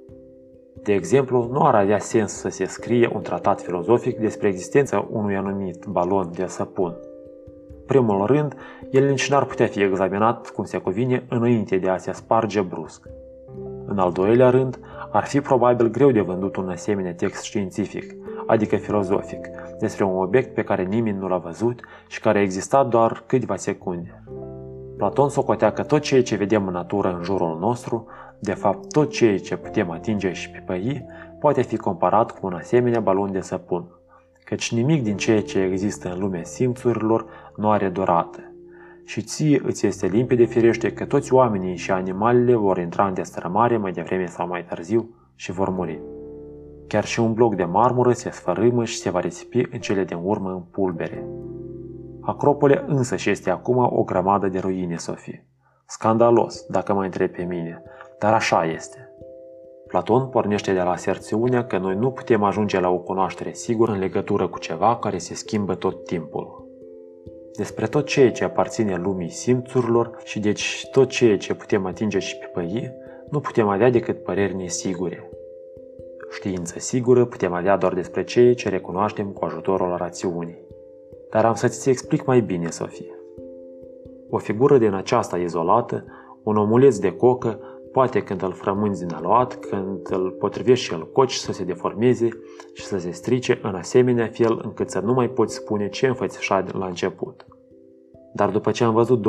De 0.83 0.92
exemplu, 0.92 1.48
nu 1.52 1.66
ar 1.66 1.74
avea 1.74 1.98
sens 1.98 2.33
să 2.33 2.48
se 2.48 2.64
scrie 2.64 3.11
un 3.14 3.22
tratat 3.22 3.61
filozofic 3.61 4.18
despre 4.18 4.48
existența 4.48 5.09
unui 5.11 5.37
anumit 5.37 5.85
balon 5.85 6.30
de 6.35 6.46
săpun, 6.46 6.96
primul 7.87 8.27
rând, 8.27 8.57
el 8.90 9.09
nici 9.09 9.31
n-ar 9.31 9.44
putea 9.44 9.66
fi 9.66 9.83
examinat 9.83 10.51
cum 10.51 10.64
se 10.64 10.79
cuvine 10.79 11.25
înainte 11.29 11.77
de 11.77 11.88
a 11.88 11.97
se 11.97 12.12
sparge 12.12 12.61
brusc. 12.61 13.07
În 13.87 13.99
al 13.99 14.12
doilea 14.12 14.51
rând, 14.51 14.79
ar 15.11 15.25
fi 15.25 15.40
probabil 15.40 15.90
greu 15.90 16.11
de 16.11 16.20
vândut 16.20 16.57
un 16.57 16.68
asemenea 16.68 17.14
text 17.14 17.42
științific, 17.42 18.14
adică 18.47 18.77
filozofic, 18.77 19.49
despre 19.81 20.05
un 20.05 20.23
obiect 20.23 20.55
pe 20.55 20.62
care 20.62 20.83
nimeni 20.83 21.18
nu 21.18 21.29
l-a 21.29 21.38
văzut 21.38 21.81
și 22.07 22.20
care 22.20 22.38
a 22.38 22.42
existat 22.42 22.88
doar 22.88 23.23
câteva 23.27 23.57
secunde. 23.57 24.23
Platon 24.97 25.29
socotea 25.29 25.73
că 25.73 25.83
tot 25.83 26.01
ceea 26.01 26.23
ce 26.23 26.37
vedem 26.37 26.66
în 26.66 26.73
natură 26.73 27.14
în 27.16 27.23
jurul 27.23 27.59
nostru, 27.59 28.07
de 28.38 28.53
fapt 28.53 28.92
tot 28.92 29.11
ceea 29.11 29.38
ce 29.38 29.57
putem 29.57 29.90
atinge 29.90 30.33
și 30.33 30.51
pipăi, 30.51 31.07
poate 31.40 31.62
fi 31.62 31.77
comparat 31.77 32.38
cu 32.38 32.47
un 32.47 32.53
asemenea 32.53 33.01
balon 33.01 33.33
de 33.33 33.40
săpun 33.40 33.85
căci 34.44 34.73
nimic 34.73 35.03
din 35.03 35.16
ceea 35.16 35.42
ce 35.42 35.59
există 35.59 36.12
în 36.12 36.18
lumea 36.18 36.44
simțurilor 36.44 37.27
nu 37.56 37.70
are 37.70 37.88
durată. 37.88 38.40
Și 39.04 39.22
ție 39.22 39.60
îți 39.64 39.86
este 39.86 40.06
limpede 40.06 40.44
firește 40.44 40.92
că 40.92 41.04
toți 41.04 41.32
oamenii 41.32 41.76
și 41.76 41.90
animalele 41.90 42.54
vor 42.54 42.78
intra 42.78 43.06
în 43.06 43.14
destrămare 43.14 43.76
mai 43.76 43.92
devreme 43.92 44.26
sau 44.26 44.46
mai 44.46 44.64
târziu 44.64 45.14
și 45.34 45.52
vor 45.52 45.68
muri. 45.68 46.00
Chiar 46.86 47.04
și 47.04 47.20
un 47.20 47.32
bloc 47.32 47.54
de 47.54 47.64
marmură 47.64 48.12
se 48.12 48.30
sfărâmă 48.30 48.84
și 48.84 48.98
se 48.98 49.10
va 49.10 49.20
risipi 49.20 49.66
în 49.70 49.78
cele 49.78 50.04
din 50.04 50.18
urmă 50.22 50.50
în 50.50 50.60
pulbere. 50.60 51.28
Acropole 52.20 52.84
însă 52.86 53.16
și 53.16 53.30
este 53.30 53.50
acum 53.50 53.76
o 53.76 54.02
grămadă 54.02 54.48
de 54.48 54.58
ruine, 54.58 54.96
Sofie. 54.96 55.46
Scandalos, 55.86 56.66
dacă 56.68 56.94
mă 56.94 57.04
întreb 57.04 57.30
pe 57.30 57.42
mine, 57.42 57.82
dar 58.18 58.32
așa 58.32 58.64
este. 58.64 59.08
Platon 59.86 60.28
pornește 60.28 60.72
de 60.72 60.82
la 60.82 60.90
aserțiunea 60.90 61.64
că 61.64 61.78
noi 61.78 61.94
nu 61.94 62.10
putem 62.10 62.42
ajunge 62.42 62.80
la 62.80 62.88
o 62.88 62.98
cunoaștere 62.98 63.52
sigură 63.52 63.92
în 63.92 63.98
legătură 63.98 64.48
cu 64.48 64.58
ceva 64.58 64.96
care 64.96 65.18
se 65.18 65.34
schimbă 65.34 65.74
tot 65.74 66.04
timpul. 66.04 66.63
Despre 67.56 67.86
tot 67.86 68.06
ceea 68.06 68.32
ce 68.32 68.44
aparține 68.44 68.96
lumii 68.96 69.28
simțurilor 69.28 70.18
și 70.24 70.40
deci 70.40 70.88
tot 70.90 71.08
ceea 71.08 71.36
ce 71.36 71.54
putem 71.54 71.86
atinge 71.86 72.18
și 72.18 72.38
pipăi, 72.38 72.92
nu 73.30 73.40
putem 73.40 73.68
avea 73.68 73.90
decât 73.90 74.22
păreri 74.22 74.54
nesigure. 74.54 75.30
Știință 76.30 76.78
sigură 76.78 77.24
putem 77.24 77.52
avea 77.52 77.76
doar 77.76 77.94
despre 77.94 78.24
ceea 78.24 78.54
ce 78.54 78.68
recunoaștem 78.68 79.26
cu 79.26 79.44
ajutorul 79.44 79.96
rațiunii. 79.96 80.58
Dar 81.30 81.44
am 81.44 81.54
să-ți 81.54 81.88
explic 81.88 82.24
mai 82.24 82.40
bine, 82.40 82.70
Sofie. 82.70 83.18
O 84.30 84.38
figură 84.38 84.78
din 84.78 84.92
aceasta 84.92 85.36
izolată, 85.36 86.04
un 86.42 86.56
omuleț 86.56 86.96
de 86.96 87.12
cocă, 87.12 87.73
poate 87.94 88.22
când 88.22 88.42
îl 88.42 88.52
frămânzi 88.52 89.07
din 89.07 89.14
aluat, 89.14 89.54
când 89.54 90.09
îl 90.11 90.30
potrivești 90.30 90.85
și 90.85 90.94
îl 90.94 91.11
coci 91.12 91.33
să 91.33 91.52
se 91.52 91.64
deformeze 91.64 92.28
și 92.72 92.85
să 92.85 92.98
se 92.98 93.11
strice 93.11 93.59
în 93.62 93.74
asemenea 93.74 94.26
fel 94.26 94.61
încât 94.64 94.90
să 94.90 95.00
nu 95.00 95.12
mai 95.12 95.28
poți 95.28 95.54
spune 95.54 95.88
ce 95.88 96.07
înfățișa 96.07 96.64
la 96.72 96.87
început. 96.87 97.46
Dar 98.33 98.50
după 98.50 98.70
ce 98.70 98.85
am 98.85 98.94
văzut 98.94 99.26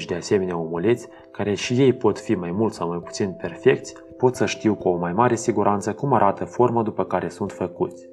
20-30 0.00 0.04
de 0.06 0.14
asemenea 0.14 0.58
omuleți, 0.58 1.08
care 1.30 1.54
și 1.54 1.74
ei 1.80 1.92
pot 1.92 2.18
fi 2.18 2.34
mai 2.34 2.50
mult 2.50 2.72
sau 2.72 2.88
mai 2.88 2.98
puțin 2.98 3.32
perfecți, 3.40 3.94
pot 4.16 4.34
să 4.34 4.46
știu 4.46 4.74
cu 4.74 4.88
o 4.88 4.96
mai 4.96 5.12
mare 5.12 5.34
siguranță 5.34 5.92
cum 5.92 6.12
arată 6.12 6.44
forma 6.44 6.82
după 6.82 7.04
care 7.04 7.28
sunt 7.28 7.52
făcuți. 7.52 8.08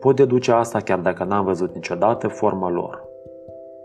Pot 0.00 0.16
deduce 0.16 0.52
asta 0.52 0.80
chiar 0.80 0.98
dacă 0.98 1.24
n-am 1.24 1.44
văzut 1.44 1.74
niciodată 1.74 2.28
forma 2.28 2.70
lor. 2.70 3.02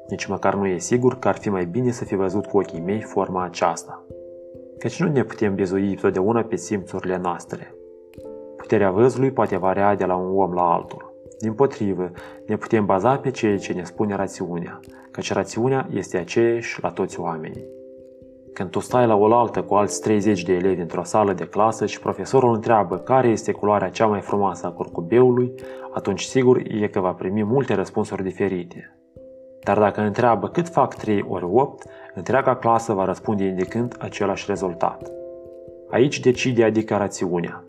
Nici 0.10 0.26
măcar 0.26 0.56
nu 0.56 0.68
e 0.68 0.78
sigur 0.78 1.20
că 1.20 1.28
ar 1.28 1.36
fi 1.36 1.50
mai 1.50 1.66
bine 1.66 1.92
să 1.92 2.04
fi 2.06 2.16
văzut 2.16 2.46
cu 2.46 2.58
ochii 2.58 2.82
mei 2.82 3.02
forma 3.02 3.44
aceasta. 3.44 4.04
Căci 4.80 5.02
nu 5.02 5.12
ne 5.12 5.24
putem 5.24 5.56
bizui 5.56 5.96
totdeauna 5.96 6.42
pe 6.42 6.56
simțurile 6.56 7.18
noastre. 7.18 7.74
Puterea 8.58 8.92
văzului 8.92 9.32
poate 9.32 9.58
varia 9.58 9.96
de 9.96 10.06
la 10.06 10.16
un 10.16 10.40
om 10.40 10.54
la 10.54 10.74
altul. 10.74 11.14
Din 11.40 11.54
potrivă, 11.54 12.12
ne 12.46 12.58
putem 12.58 12.86
baza 12.86 13.18
pe 13.18 13.32
ceea 13.32 13.58
ce 13.58 13.74
ne 13.74 13.84
spune 13.84 14.16
rațiunea, 14.16 14.80
căci 15.12 15.34
rațiunea 15.34 15.88
este 15.94 16.18
aceeași 16.18 16.82
la 16.82 16.90
toți 16.90 17.20
oamenii. 17.20 17.66
Când 18.54 18.70
tu 18.70 18.80
stai 18.80 19.08
la 19.08 19.16
oaltă 19.16 19.62
cu 19.62 19.74
alți 19.74 20.02
30 20.02 20.44
de 20.44 20.54
elevi 20.54 20.82
într-o 20.82 21.04
sală 21.04 21.34
de 21.34 21.46
clasă 21.46 21.86
și 21.86 22.00
profesorul 22.00 22.54
întreabă 22.54 22.98
care 22.98 23.28
este 23.28 23.52
culoarea 23.52 23.90
cea 23.90 24.06
mai 24.06 24.22
frumoasă 24.22 24.66
a 24.66 24.72
curcubeului, 24.72 25.54
atunci 25.94 26.22
sigur 26.22 26.62
e 26.68 26.88
că 26.88 27.00
va 27.00 27.14
primi 27.14 27.44
multe 27.44 27.74
răspunsuri 27.74 28.24
diferite. 28.24 29.00
Dar 29.64 29.80
dacă 29.80 30.02
întreabă 30.02 30.48
cât 30.50 30.68
fac 30.68 30.94
3 30.94 31.26
ori 31.30 31.46
8, 31.52 31.86
întreaga 32.14 32.56
clasă 32.56 32.94
va 32.94 33.06
răspunde 33.06 33.44
indicând 33.44 33.96
același 34.00 34.46
rezultat. 34.48 35.12
Aici 35.90 36.20
decide 36.20 36.64
adică 36.64 36.96
rațiunea. 36.96 37.64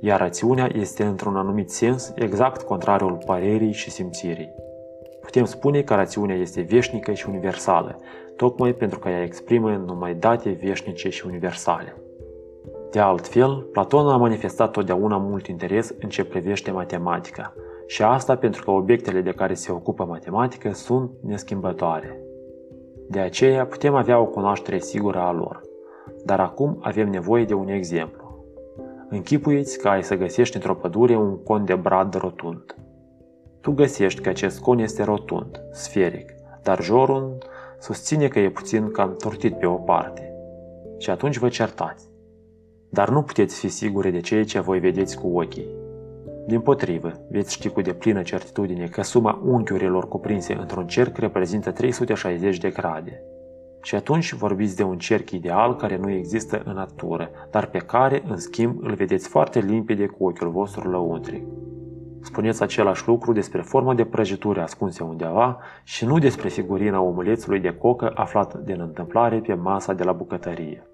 Iar 0.00 0.20
rațiunea 0.20 0.68
este 0.74 1.02
într-un 1.02 1.36
anumit 1.36 1.70
sens 1.70 2.12
exact 2.14 2.62
contrariul 2.62 3.18
părerii 3.26 3.72
și 3.72 3.90
simțirii. 3.90 4.54
Putem 5.20 5.44
spune 5.44 5.82
că 5.82 5.94
rațiunea 5.94 6.36
este 6.36 6.60
veșnică 6.60 7.12
și 7.12 7.28
universală, 7.28 7.96
tocmai 8.36 8.72
pentru 8.72 8.98
că 8.98 9.08
ea 9.08 9.22
exprimă 9.22 9.82
numai 9.86 10.14
date 10.14 10.58
veșnice 10.62 11.08
și 11.08 11.26
universale. 11.26 11.96
De 12.90 12.98
altfel, 12.98 13.66
Platon 13.72 14.08
a 14.08 14.16
manifestat 14.16 14.70
totdeauna 14.70 15.16
mult 15.16 15.46
interes 15.46 15.94
în 16.00 16.08
ce 16.08 16.24
privește 16.24 16.70
matematica, 16.70 17.54
și 17.86 18.02
asta 18.02 18.36
pentru 18.36 18.64
că 18.64 18.70
obiectele 18.70 19.20
de 19.20 19.30
care 19.30 19.54
se 19.54 19.72
ocupă 19.72 20.04
matematica 20.04 20.72
sunt 20.72 21.10
neschimbătoare. 21.22 22.20
De 23.10 23.18
aceea 23.18 23.66
putem 23.66 23.94
avea 23.94 24.18
o 24.18 24.26
cunoaștere 24.26 24.78
sigură 24.78 25.18
a 25.18 25.32
lor. 25.32 25.60
Dar 26.24 26.40
acum 26.40 26.78
avem 26.80 27.08
nevoie 27.08 27.44
de 27.44 27.54
un 27.54 27.68
exemplu. 27.68 28.44
Închipuiți 29.08 29.78
că 29.78 29.88
ai 29.88 30.02
să 30.02 30.16
găsești 30.16 30.56
într-o 30.56 30.74
pădure 30.74 31.16
un 31.16 31.42
con 31.42 31.64
de 31.64 31.74
brad 31.74 32.14
rotund. 32.14 32.76
Tu 33.60 33.72
găsești 33.72 34.20
că 34.20 34.28
acest 34.28 34.60
con 34.60 34.78
este 34.78 35.02
rotund, 35.02 35.60
sferic, 35.72 36.34
dar 36.62 36.82
jorul 36.82 37.38
susține 37.78 38.28
că 38.28 38.38
e 38.38 38.50
puțin 38.50 38.90
cam 38.90 39.16
tortit 39.16 39.58
pe 39.58 39.66
o 39.66 39.74
parte. 39.74 40.34
Și 40.98 41.10
atunci 41.10 41.38
vă 41.38 41.48
certați. 41.48 42.08
Dar 42.90 43.10
nu 43.10 43.22
puteți 43.22 43.58
fi 43.58 43.68
sigure 43.68 44.10
de 44.10 44.20
ceea 44.20 44.44
ce 44.44 44.60
voi 44.60 44.78
vedeți 44.78 45.20
cu 45.20 45.38
ochii. 45.38 45.68
Din 46.50 46.60
potrivă, 46.60 47.12
veți 47.28 47.52
ști 47.52 47.68
cu 47.68 47.80
deplină 47.80 48.22
certitudine 48.22 48.86
că 48.86 49.02
suma 49.02 49.40
unghiurilor 49.44 50.08
cuprinse 50.08 50.54
într-un 50.54 50.86
cerc 50.86 51.16
reprezintă 51.16 51.70
360 51.70 52.58
de 52.58 52.70
grade. 52.70 53.22
Și 53.82 53.94
atunci 53.94 54.32
vorbiți 54.32 54.76
de 54.76 54.82
un 54.82 54.98
cerc 54.98 55.30
ideal 55.30 55.76
care 55.76 55.96
nu 55.96 56.10
există 56.10 56.62
în 56.64 56.72
natură, 56.74 57.30
dar 57.50 57.66
pe 57.66 57.78
care, 57.78 58.22
în 58.28 58.36
schimb, 58.36 58.82
îl 58.82 58.94
vedeți 58.94 59.28
foarte 59.28 59.60
limpede 59.60 60.06
cu 60.06 60.24
ochiul 60.24 60.50
vostru 60.50 60.90
lăuntric. 60.90 61.44
Spuneți 62.20 62.62
același 62.62 63.08
lucru 63.08 63.32
despre 63.32 63.62
forma 63.62 63.94
de 63.94 64.04
prăjituri 64.04 64.60
ascunse 64.60 65.02
undeva 65.02 65.58
și 65.84 66.04
nu 66.04 66.18
despre 66.18 66.48
figurina 66.48 67.00
omulețului 67.00 67.60
de 67.60 67.76
cocă 67.76 68.12
aflat 68.14 68.54
din 68.54 68.80
întâmplare 68.80 69.40
pe 69.40 69.54
masa 69.54 69.92
de 69.92 70.04
la 70.04 70.12
bucătărie. 70.12 70.86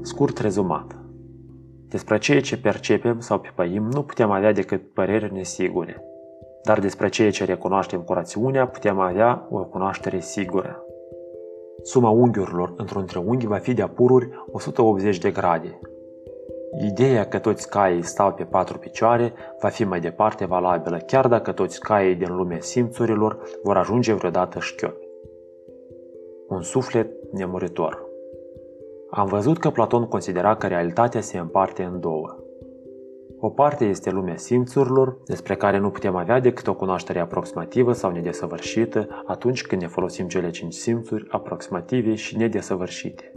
Scurt 0.00 0.38
rezumat. 0.38 1.05
Despre 1.96 2.18
ceea 2.18 2.40
ce 2.40 2.58
percepem 2.58 3.20
sau 3.20 3.38
pipăim 3.38 3.82
nu 3.82 4.02
putem 4.02 4.30
avea 4.30 4.52
decât 4.52 4.92
păreri 4.94 5.32
nesigure. 5.32 6.02
Dar 6.64 6.80
despre 6.80 7.08
ceea 7.08 7.30
ce 7.30 7.44
recunoaștem 7.44 8.00
cu 8.00 8.12
rațiunea 8.12 8.66
putem 8.66 8.98
avea 8.98 9.46
o 9.50 9.64
cunoaștere 9.64 10.20
sigură. 10.20 10.84
Suma 11.82 12.10
unghiurilor 12.10 12.74
într-un 12.76 13.06
triunghi 13.06 13.46
va 13.46 13.56
fi 13.56 13.74
de 13.74 13.82
apururi 13.82 14.28
180 14.52 15.18
de 15.18 15.30
grade, 15.30 15.78
Ideea 16.86 17.26
că 17.26 17.38
toți 17.38 17.70
caii 17.70 18.02
stau 18.02 18.32
pe 18.32 18.44
patru 18.44 18.78
picioare 18.78 19.32
va 19.60 19.68
fi 19.68 19.84
mai 19.84 20.00
departe 20.00 20.44
valabilă, 20.44 20.96
chiar 20.96 21.28
dacă 21.28 21.52
toți 21.52 21.80
caii 21.80 22.14
din 22.14 22.36
lumea 22.36 22.60
simțurilor 22.60 23.38
vor 23.62 23.76
ajunge 23.76 24.12
vreodată 24.12 24.58
șchiopi. 24.60 25.06
Un 26.48 26.62
suflet 26.62 27.32
nemuritor 27.32 28.05
Am 29.16 29.26
văzut 29.26 29.58
că 29.58 29.70
Platon 29.70 30.04
considera 30.04 30.56
că 30.56 30.66
realitatea 30.66 31.20
se 31.20 31.38
împarte 31.38 31.82
în 31.82 32.00
două. 32.00 32.36
O 33.38 33.48
parte 33.48 33.84
este 33.84 34.10
lumea 34.10 34.36
simțurilor, 34.36 35.18
despre 35.26 35.56
care 35.56 35.78
nu 35.78 35.90
putem 35.90 36.16
avea 36.16 36.40
decât 36.40 36.66
o 36.66 36.74
cunoaștere 36.74 37.20
aproximativă 37.20 37.92
sau 37.92 38.10
nedesăvârșită 38.10 39.22
atunci 39.26 39.62
când 39.62 39.80
ne 39.82 39.86
folosim 39.88 40.28
cele 40.28 40.50
cinci 40.50 40.72
simțuri 40.72 41.26
aproximative 41.30 42.14
și 42.14 42.36
nedesăvârșite. 42.36 43.32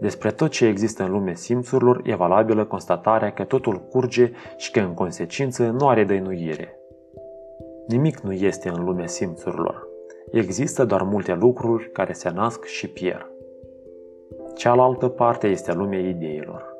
Despre 0.00 0.30
tot 0.30 0.50
ce 0.50 0.66
există 0.66 1.02
în 1.02 1.10
lumea 1.10 1.34
simțurilor 1.34 2.00
e 2.04 2.14
valabilă 2.14 2.64
constatarea 2.64 3.32
că 3.32 3.44
totul 3.44 3.78
curge 3.78 4.32
și 4.56 4.70
că 4.70 4.80
în 4.80 4.94
consecință 4.94 5.70
nu 5.78 5.88
are 5.88 6.04
dăinuire. 6.04 6.78
Nimic 7.88 8.20
nu 8.20 8.32
este 8.32 8.68
în 8.68 8.84
lumea 8.84 9.06
simțurilor. 9.06 9.88
Există 10.32 10.84
doar 10.84 11.02
multe 11.02 11.34
lucruri 11.34 11.90
care 11.92 12.12
se 12.12 12.30
nasc 12.30 12.64
și 12.64 12.88
pierd. 12.88 13.35
Cealaltă 14.56 15.08
parte 15.08 15.46
este 15.46 15.72
lumea 15.72 15.98
ideilor, 15.98 16.76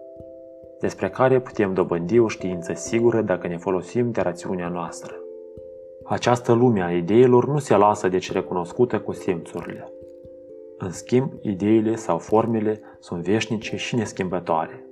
despre 0.80 1.10
care 1.10 1.40
putem 1.40 1.74
dobândi 1.74 2.18
o 2.18 2.28
știință 2.28 2.72
sigură 2.72 3.20
dacă 3.20 3.46
ne 3.46 3.56
folosim 3.56 4.10
de 4.10 4.20
rațiunea 4.20 4.68
noastră. 4.68 5.14
Această 6.04 6.52
lume 6.52 6.82
a 6.82 6.92
ideilor 6.92 7.46
nu 7.46 7.58
se 7.58 7.76
lasă 7.76 8.08
deci 8.08 8.32
recunoscută 8.32 9.00
cu 9.00 9.12
simțurile. 9.12 9.92
În 10.78 10.90
schimb, 10.90 11.32
ideile 11.40 11.94
sau 11.94 12.18
formele 12.18 12.80
sunt 13.00 13.22
veșnice 13.22 13.76
și 13.76 13.94
neschimbătoare. 13.94 14.86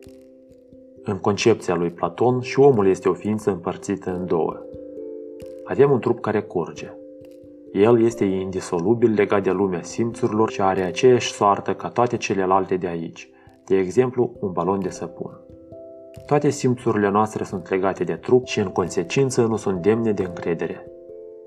În 1.03 1.19
concepția 1.19 1.75
lui 1.75 1.91
Platon 1.91 2.41
și 2.41 2.61
omul 2.61 2.87
este 2.87 3.09
o 3.09 3.15
ființă 3.15 3.51
împărțită 3.51 4.11
în 4.11 4.27
două. 4.27 4.57
Avem 5.65 5.91
un 5.91 6.01
trup 6.01 6.21
care 6.21 6.43
curge. 6.43 6.93
El 7.75 8.03
este 8.03 8.25
indisolubil 8.25 9.13
legat 9.13 9.43
de 9.43 9.51
lumea 9.51 9.83
simțurilor 9.83 10.51
și 10.51 10.61
are 10.61 10.83
aceeași 10.83 11.33
soartă 11.33 11.75
ca 11.75 11.89
toate 11.89 12.17
celelalte 12.17 12.77
de 12.77 12.87
aici, 12.87 13.31
de 13.65 13.77
exemplu 13.77 14.33
un 14.41 14.53
balon 14.53 14.81
de 14.81 14.91
săpun. 14.91 15.41
Toate 16.27 16.51
simțurile 16.51 17.09
noastre 17.09 17.45
sunt 17.45 17.69
legate 17.69 18.05
de 18.05 18.13
trup 18.13 18.47
și 18.47 18.59
în 18.59 18.69
consecință 18.69 19.43
nu 19.43 19.57
sunt 19.57 19.83
demne 19.83 20.13
de 20.13 20.23
încredere. 20.23 20.87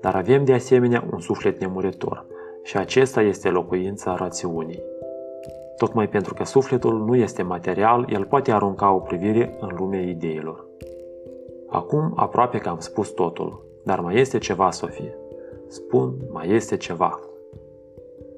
Dar 0.00 0.14
avem 0.14 0.44
de 0.44 0.52
asemenea 0.52 1.08
un 1.12 1.20
suflet 1.20 1.60
nemuritor, 1.60 2.26
și 2.62 2.76
acesta 2.76 3.20
este 3.20 3.48
locuința 3.48 4.14
rațiunii. 4.14 4.82
Tocmai 5.76 6.08
pentru 6.08 6.34
că 6.34 6.44
sufletul 6.44 7.04
nu 7.04 7.16
este 7.16 7.42
material, 7.42 8.06
el 8.12 8.24
poate 8.24 8.52
arunca 8.52 8.92
o 8.92 8.98
privire 8.98 9.56
în 9.60 9.76
lumea 9.78 10.00
ideilor. 10.00 10.66
Acum 11.68 12.12
aproape 12.16 12.58
că 12.58 12.68
am 12.68 12.78
spus 12.78 13.10
totul, 13.10 13.66
dar 13.84 14.00
mai 14.00 14.16
este 14.16 14.38
ceva, 14.38 14.70
Sofie. 14.70 15.14
Spun, 15.68 16.14
mai 16.32 16.50
este 16.50 16.76
ceva. 16.76 17.20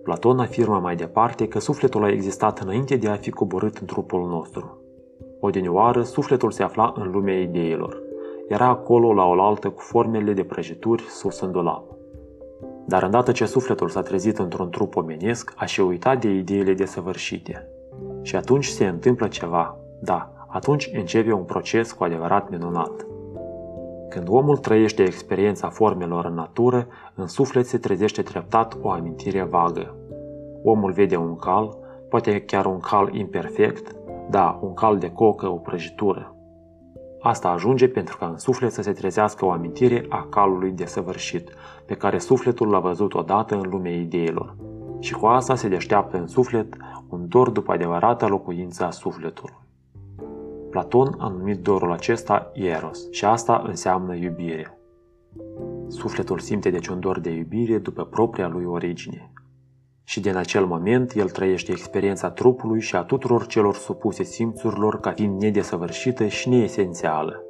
Platon 0.02 0.38
afirmă 0.38 0.78
mai 0.78 0.96
departe 0.96 1.48
că 1.48 1.58
sufletul 1.58 2.04
a 2.04 2.10
existat 2.10 2.58
înainte 2.58 2.96
de 2.96 3.08
a 3.08 3.14
fi 3.14 3.30
coborât 3.30 3.76
în 3.76 3.86
trupul 3.86 4.28
nostru. 4.28 4.78
Odinioară, 5.40 6.02
sufletul 6.02 6.50
se 6.50 6.62
afla 6.62 6.94
în 6.96 7.10
lumea 7.10 7.40
ideilor. 7.40 8.02
Era 8.48 8.66
acolo 8.66 9.12
la 9.12 9.24
oaltă 9.24 9.70
cu 9.70 9.80
formele 9.80 10.32
de 10.32 10.44
prăjituri 10.44 11.02
sus 11.02 11.40
în 11.40 11.52
dulap. 11.52 11.84
Dar 12.86 13.02
îndată 13.02 13.32
ce 13.32 13.44
sufletul 13.44 13.88
s-a 13.88 14.02
trezit 14.02 14.38
într-un 14.38 14.70
trup 14.70 14.96
omenesc, 14.96 15.52
a 15.56 15.64
și 15.64 15.80
uitat 15.80 16.20
de 16.20 16.28
ideile 16.28 16.72
desăvârșite. 16.72 17.68
Și 18.22 18.36
atunci 18.36 18.66
se 18.66 18.86
întâmplă 18.86 19.28
ceva, 19.28 19.78
da, 20.00 20.32
atunci 20.48 20.90
începe 20.92 21.32
un 21.32 21.44
proces 21.44 21.92
cu 21.92 22.04
adevărat 22.04 22.50
minunat. 22.50 23.06
Când 24.10 24.28
omul 24.28 24.56
trăiește 24.56 25.02
experiența 25.02 25.68
formelor 25.68 26.24
în 26.24 26.34
natură, 26.34 26.86
în 27.14 27.26
suflet 27.26 27.66
se 27.66 27.78
trezește 27.78 28.22
treptat 28.22 28.78
o 28.82 28.90
amintire 28.90 29.42
vagă. 29.42 29.94
Omul 30.64 30.92
vede 30.92 31.16
un 31.16 31.36
cal, 31.36 31.76
poate 32.08 32.40
chiar 32.40 32.66
un 32.66 32.78
cal 32.78 33.14
imperfect, 33.14 33.96
da, 34.30 34.58
un 34.62 34.74
cal 34.74 34.98
de 34.98 35.10
cocă, 35.10 35.48
o 35.48 35.56
prăjitură. 35.56 36.34
Asta 37.20 37.48
ajunge 37.48 37.88
pentru 37.88 38.16
ca 38.16 38.26
în 38.26 38.38
suflet 38.38 38.72
să 38.72 38.82
se 38.82 38.92
trezească 38.92 39.44
o 39.44 39.50
amintire 39.50 40.06
a 40.08 40.26
calului 40.30 40.70
desăvârșit, 40.70 41.50
pe 41.86 41.94
care 41.94 42.18
sufletul 42.18 42.68
l-a 42.68 42.80
văzut 42.80 43.14
odată 43.14 43.54
în 43.54 43.68
lumea 43.70 43.92
ideilor. 43.92 44.56
Și 45.00 45.12
cu 45.12 45.26
asta 45.26 45.54
se 45.54 45.68
deșteaptă 45.68 46.16
în 46.16 46.26
suflet 46.26 46.76
un 47.08 47.28
dor 47.28 47.50
după 47.50 47.72
adevărata 47.72 48.26
locuință 48.26 48.84
a 48.84 48.90
sufletului. 48.90 49.54
Platon 50.70 51.14
a 51.18 51.28
numit 51.28 51.58
dorul 51.62 51.92
acesta 51.92 52.50
Eros 52.54 53.10
și 53.10 53.24
asta 53.24 53.62
înseamnă 53.66 54.14
iubire. 54.14 54.78
Sufletul 55.88 56.38
simte 56.38 56.70
deci 56.70 56.86
un 56.86 57.00
dor 57.00 57.20
de 57.20 57.30
iubire 57.30 57.78
după 57.78 58.04
propria 58.04 58.48
lui 58.48 58.64
origine. 58.64 59.32
Și 60.04 60.20
din 60.20 60.36
acel 60.36 60.66
moment 60.66 61.14
el 61.14 61.28
trăiește 61.28 61.72
experiența 61.72 62.30
trupului 62.30 62.80
și 62.80 62.96
a 62.96 63.02
tuturor 63.02 63.46
celor 63.46 63.74
supuse 63.74 64.22
simțurilor 64.22 65.00
ca 65.00 65.12
fiind 65.12 65.40
nedesăvârșită 65.42 66.26
și 66.26 66.48
neesențială. 66.48 67.42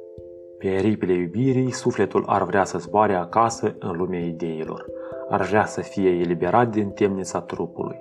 Pe 0.57 0.67
aripile 0.67 1.13
iubirii, 1.13 1.71
sufletul 1.71 2.23
ar 2.27 2.43
vrea 2.43 2.63
să 2.63 2.77
zboare 2.77 3.15
acasă 3.15 3.75
în 3.79 3.97
lumea 3.97 4.19
ideilor, 4.19 4.85
ar 5.29 5.41
vrea 5.41 5.65
să 5.65 5.81
fie 5.81 6.09
eliberat 6.09 6.69
din 6.69 6.89
temnița 6.89 7.41
trupului. 7.41 7.97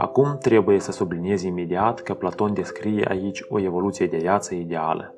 Acum 0.00 0.36
trebuie 0.38 0.78
să 0.78 0.92
subliniez 0.92 1.42
imediat 1.42 2.00
că 2.00 2.14
Platon 2.14 2.54
descrie 2.54 3.06
aici 3.08 3.44
o 3.48 3.60
evoluție 3.60 4.06
de 4.06 4.16
viață 4.16 4.54
ideală, 4.54 5.14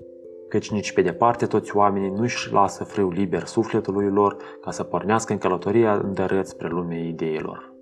căci 0.49 0.71
nici 0.71 0.93
pe 0.93 1.03
departe 1.03 1.47
toți 1.47 1.77
oamenii 1.77 2.11
nu 2.11 2.23
își 2.23 2.53
lasă 2.53 2.85
frâu 2.85 3.11
liber 3.11 3.45
sufletului 3.45 4.11
lor 4.11 4.37
ca 4.61 4.71
să 4.71 4.83
pornească 4.83 5.33
în 5.33 5.39
călătoria 5.39 6.01
îndărât 6.03 6.47
spre 6.47 6.69
lumea 6.69 6.99
ideilor. 6.99 7.73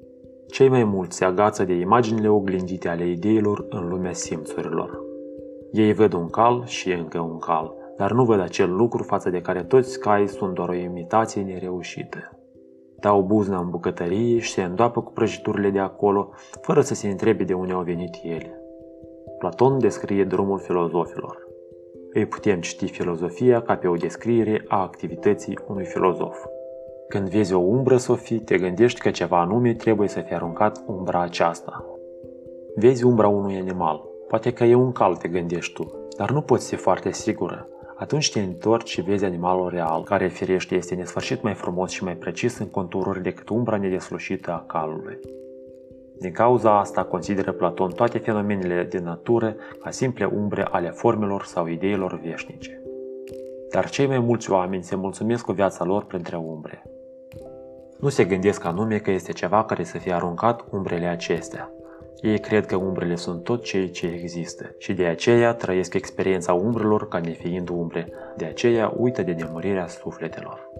Cei 0.48 0.68
mai 0.68 0.84
mulți 0.84 1.16
se 1.16 1.24
agață 1.24 1.64
de 1.64 1.72
imaginile 1.72 2.28
oglindite 2.28 2.88
ale 2.88 3.08
ideilor 3.08 3.66
în 3.68 3.88
lumea 3.88 4.12
simțurilor. 4.12 5.00
Ei 5.72 5.92
văd 5.92 6.12
un 6.12 6.28
cal 6.28 6.64
și 6.66 6.92
încă 6.92 7.18
un 7.18 7.38
cal, 7.38 7.74
dar 7.96 8.12
nu 8.12 8.24
văd 8.24 8.40
acel 8.40 8.74
lucru 8.74 9.02
față 9.02 9.30
de 9.30 9.40
care 9.40 9.62
toți 9.62 10.00
caii 10.00 10.28
sunt 10.28 10.54
doar 10.54 10.68
o 10.68 10.74
imitație 10.74 11.42
nereușită 11.42 12.39
dau 13.00 13.22
buzna 13.22 13.58
în 13.58 13.70
bucătărie 13.70 14.38
și 14.38 14.52
se 14.52 14.62
îndoapă 14.62 15.02
cu 15.02 15.12
prăjiturile 15.12 15.70
de 15.70 15.78
acolo, 15.78 16.30
fără 16.60 16.80
să 16.80 16.94
se 16.94 17.08
întrebe 17.08 17.44
de 17.44 17.54
unde 17.54 17.72
au 17.72 17.82
venit 17.82 18.18
ele. 18.22 18.60
Platon 19.38 19.78
descrie 19.78 20.24
drumul 20.24 20.58
filozofilor. 20.58 21.48
Îi 22.12 22.26
putem 22.26 22.60
citi 22.60 22.86
filozofia 22.86 23.62
ca 23.62 23.76
pe 23.76 23.88
o 23.88 23.94
descriere 23.94 24.64
a 24.68 24.82
activității 24.82 25.58
unui 25.66 25.84
filozof. 25.84 26.44
Când 27.08 27.28
vezi 27.28 27.54
o 27.54 27.58
umbră, 27.58 27.96
Sofie, 27.96 28.38
te 28.38 28.58
gândești 28.58 29.00
că 29.00 29.10
ceva 29.10 29.40
anume 29.40 29.74
trebuie 29.74 30.08
să 30.08 30.20
fie 30.20 30.36
aruncat 30.36 30.82
umbra 30.86 31.20
aceasta. 31.20 31.84
Vezi 32.74 33.04
umbra 33.04 33.28
unui 33.28 33.56
animal. 33.56 34.04
Poate 34.28 34.52
că 34.52 34.64
e 34.64 34.74
un 34.74 34.92
cal, 34.92 35.16
te 35.16 35.28
gândești 35.28 35.72
tu, 35.72 35.92
dar 36.16 36.30
nu 36.30 36.40
poți 36.40 36.68
fi 36.68 36.76
foarte 36.76 37.10
sigură. 37.12 37.68
Atunci 38.00 38.32
te 38.32 38.40
întorci 38.40 38.88
și 38.88 39.00
vezi 39.00 39.24
animalul 39.24 39.68
real, 39.68 40.02
care 40.02 40.28
firește 40.28 40.74
este 40.74 40.94
nesfârșit 40.94 41.42
mai 41.42 41.54
frumos 41.54 41.90
și 41.90 42.04
mai 42.04 42.16
precis 42.16 42.58
în 42.58 42.66
contururi 42.66 43.22
decât 43.22 43.48
umbra 43.48 43.76
nedeslușită 43.76 44.50
a 44.50 44.64
calului. 44.66 45.18
Din 46.18 46.32
cauza 46.32 46.78
asta 46.78 47.04
consideră 47.04 47.52
Platon 47.52 47.90
toate 47.90 48.18
fenomenele 48.18 48.86
din 48.90 49.02
natură 49.02 49.56
ca 49.80 49.90
simple 49.90 50.24
umbre 50.24 50.62
ale 50.62 50.90
formelor 50.90 51.44
sau 51.44 51.66
ideilor 51.66 52.20
veșnice. 52.24 52.82
Dar 53.70 53.90
cei 53.90 54.06
mai 54.06 54.18
mulți 54.18 54.50
oameni 54.50 54.82
se 54.82 54.96
mulțumesc 54.96 55.44
cu 55.44 55.52
viața 55.52 55.84
lor 55.84 56.04
printre 56.04 56.36
umbre. 56.36 56.82
Nu 57.98 58.08
se 58.08 58.24
gândesc 58.24 58.64
anume 58.64 58.98
că 58.98 59.10
este 59.10 59.32
ceva 59.32 59.64
care 59.64 59.84
să 59.84 59.98
fie 59.98 60.12
aruncat 60.12 60.64
umbrele 60.70 61.06
acestea, 61.06 61.70
ei 62.20 62.38
cred 62.38 62.66
că 62.66 62.76
umbrele 62.76 63.14
sunt 63.14 63.42
tot 63.44 63.62
ceea 63.62 63.88
ce 63.88 64.06
există 64.06 64.74
și 64.78 64.92
de 64.92 65.04
aceea 65.04 65.54
trăiesc 65.54 65.94
experiența 65.94 66.52
umbrelor 66.52 67.08
ca 67.08 67.18
nefiind 67.18 67.68
umbre, 67.68 68.08
de 68.36 68.44
aceea 68.44 68.92
uită 68.96 69.22
de 69.22 69.32
nemurirea 69.32 69.86
sufletelor. 69.86 70.70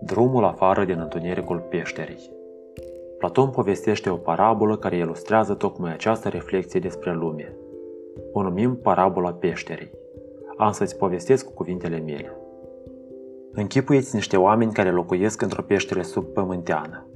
Drumul 0.00 0.44
afară 0.44 0.84
din 0.84 0.98
întunericul 0.98 1.58
peșterii 1.58 2.38
Platon 3.20 3.50
povestește 3.50 4.10
o 4.10 4.16
parabolă 4.16 4.76
care 4.76 4.96
ilustrează 4.96 5.54
tocmai 5.54 5.92
această 5.92 6.28
reflexie 6.28 6.80
despre 6.80 7.14
lume. 7.14 7.56
O 8.32 8.42
numim 8.42 8.76
parabola 8.76 9.32
peșterii. 9.32 9.90
Am 10.56 10.72
să-ți 10.72 10.96
povestesc 10.96 11.44
cu 11.46 11.52
cuvintele 11.52 11.98
mele. 11.98 12.36
Închipuiți 13.52 14.14
niște 14.14 14.36
oameni 14.36 14.72
care 14.72 14.90
locuiesc 14.90 15.42
într-o 15.42 15.62
peștere 15.62 16.02
subpământeană. 16.02 17.06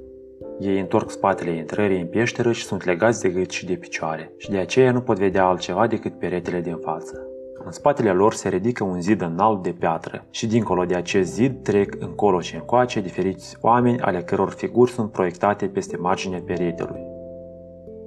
Ei 0.61 0.81
întorc 0.81 1.11
spatele 1.11 1.51
intrării 1.51 2.01
în 2.01 2.07
peșteră 2.07 2.53
și 2.53 2.65
sunt 2.65 2.85
legați 2.85 3.21
de 3.21 3.29
gât 3.29 3.51
și 3.51 3.67
de 3.67 3.75
picioare 3.75 4.33
și 4.37 4.51
de 4.51 4.59
aceea 4.59 4.93
nu 4.93 5.01
pot 5.01 5.19
vedea 5.19 5.47
altceva 5.47 5.87
decât 5.87 6.19
peretele 6.19 6.61
din 6.61 6.77
față. 6.77 7.27
În 7.65 7.73
spatele 7.73 8.13
lor 8.13 8.35
se 8.35 8.49
ridică 8.49 8.85
un 8.85 9.01
zid 9.01 9.21
înalt 9.21 9.63
de 9.63 9.71
piatră 9.71 10.25
și 10.31 10.47
dincolo 10.47 10.85
de 10.85 10.95
acest 10.95 11.33
zid 11.33 11.63
trec 11.63 11.97
încolo 11.99 12.41
și 12.41 12.55
încoace 12.55 13.01
diferiți 13.01 13.57
oameni 13.61 14.01
ale 14.01 14.23
căror 14.23 14.51
figuri 14.51 14.91
sunt 14.91 15.11
proiectate 15.11 15.67
peste 15.67 15.97
marginea 15.97 16.43
peretelui. 16.47 17.07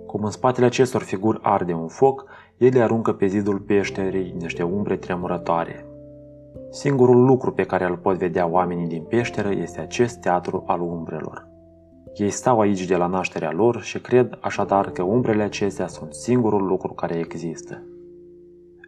Cum 0.06 0.24
în 0.24 0.32
spatele 0.32 0.66
acestor 0.66 1.02
figuri 1.02 1.40
arde 1.42 1.74
un 1.74 1.88
foc, 1.88 2.26
ele 2.58 2.82
aruncă 2.82 3.14
pe 3.14 3.26
zidul 3.26 3.60
peșterii 3.60 4.36
niște 4.40 4.64
umbre 4.64 4.96
tremurătoare. 4.96 5.86
Singurul 6.70 7.26
lucru 7.26 7.52
pe 7.52 7.64
care 7.64 7.86
îl 7.86 7.98
pot 7.98 8.18
vedea 8.18 8.48
oamenii 8.48 8.88
din 8.88 9.04
peșteră 9.04 9.50
este 9.52 9.80
acest 9.80 10.20
teatru 10.20 10.64
al 10.68 10.82
umbrelor. 10.82 11.47
Ei 12.18 12.30
stau 12.30 12.60
aici 12.60 12.86
de 12.86 12.96
la 12.96 13.08
nașterea 13.08 13.52
lor 13.52 13.82
și 13.82 14.00
cred 14.00 14.38
așadar 14.42 14.92
că 14.92 15.04
umbrele 15.04 15.44
acestea 15.44 15.88
sunt 15.88 16.14
singurul 16.14 16.66
lucru 16.66 16.94
care 16.94 17.16
există. 17.16 17.84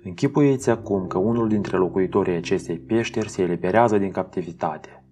Închipuiți 0.03 0.69
acum 0.69 1.07
că 1.07 1.17
unul 1.17 1.47
dintre 1.47 1.77
locuitorii 1.77 2.35
acestei 2.35 2.77
peșteri 2.77 3.29
se 3.29 3.41
eliberează 3.41 3.97
din 3.97 4.11
captivitate. 4.11 5.03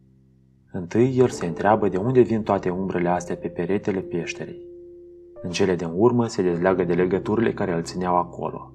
Întâi 0.72 1.18
el 1.18 1.28
se 1.28 1.46
întreabă 1.46 1.90
de 1.90 1.98
unde 1.98 2.22
vin 2.22 2.44
toate 2.44 2.70
umbrele 2.70 3.10
astea 3.10 3.36
pe 3.36 3.48
peretele 3.48 4.00
peșterii. 4.00 4.66
În 5.42 5.50
cele 5.52 5.76
din 5.76 5.90
urmă 5.96 6.28
se 6.28 6.42
dezleagă 6.42 6.84
de 6.84 6.94
legăturile 6.94 7.54
care 7.54 7.74
îl 7.74 7.84
țineau 7.84 8.18
acolo. 8.18 8.72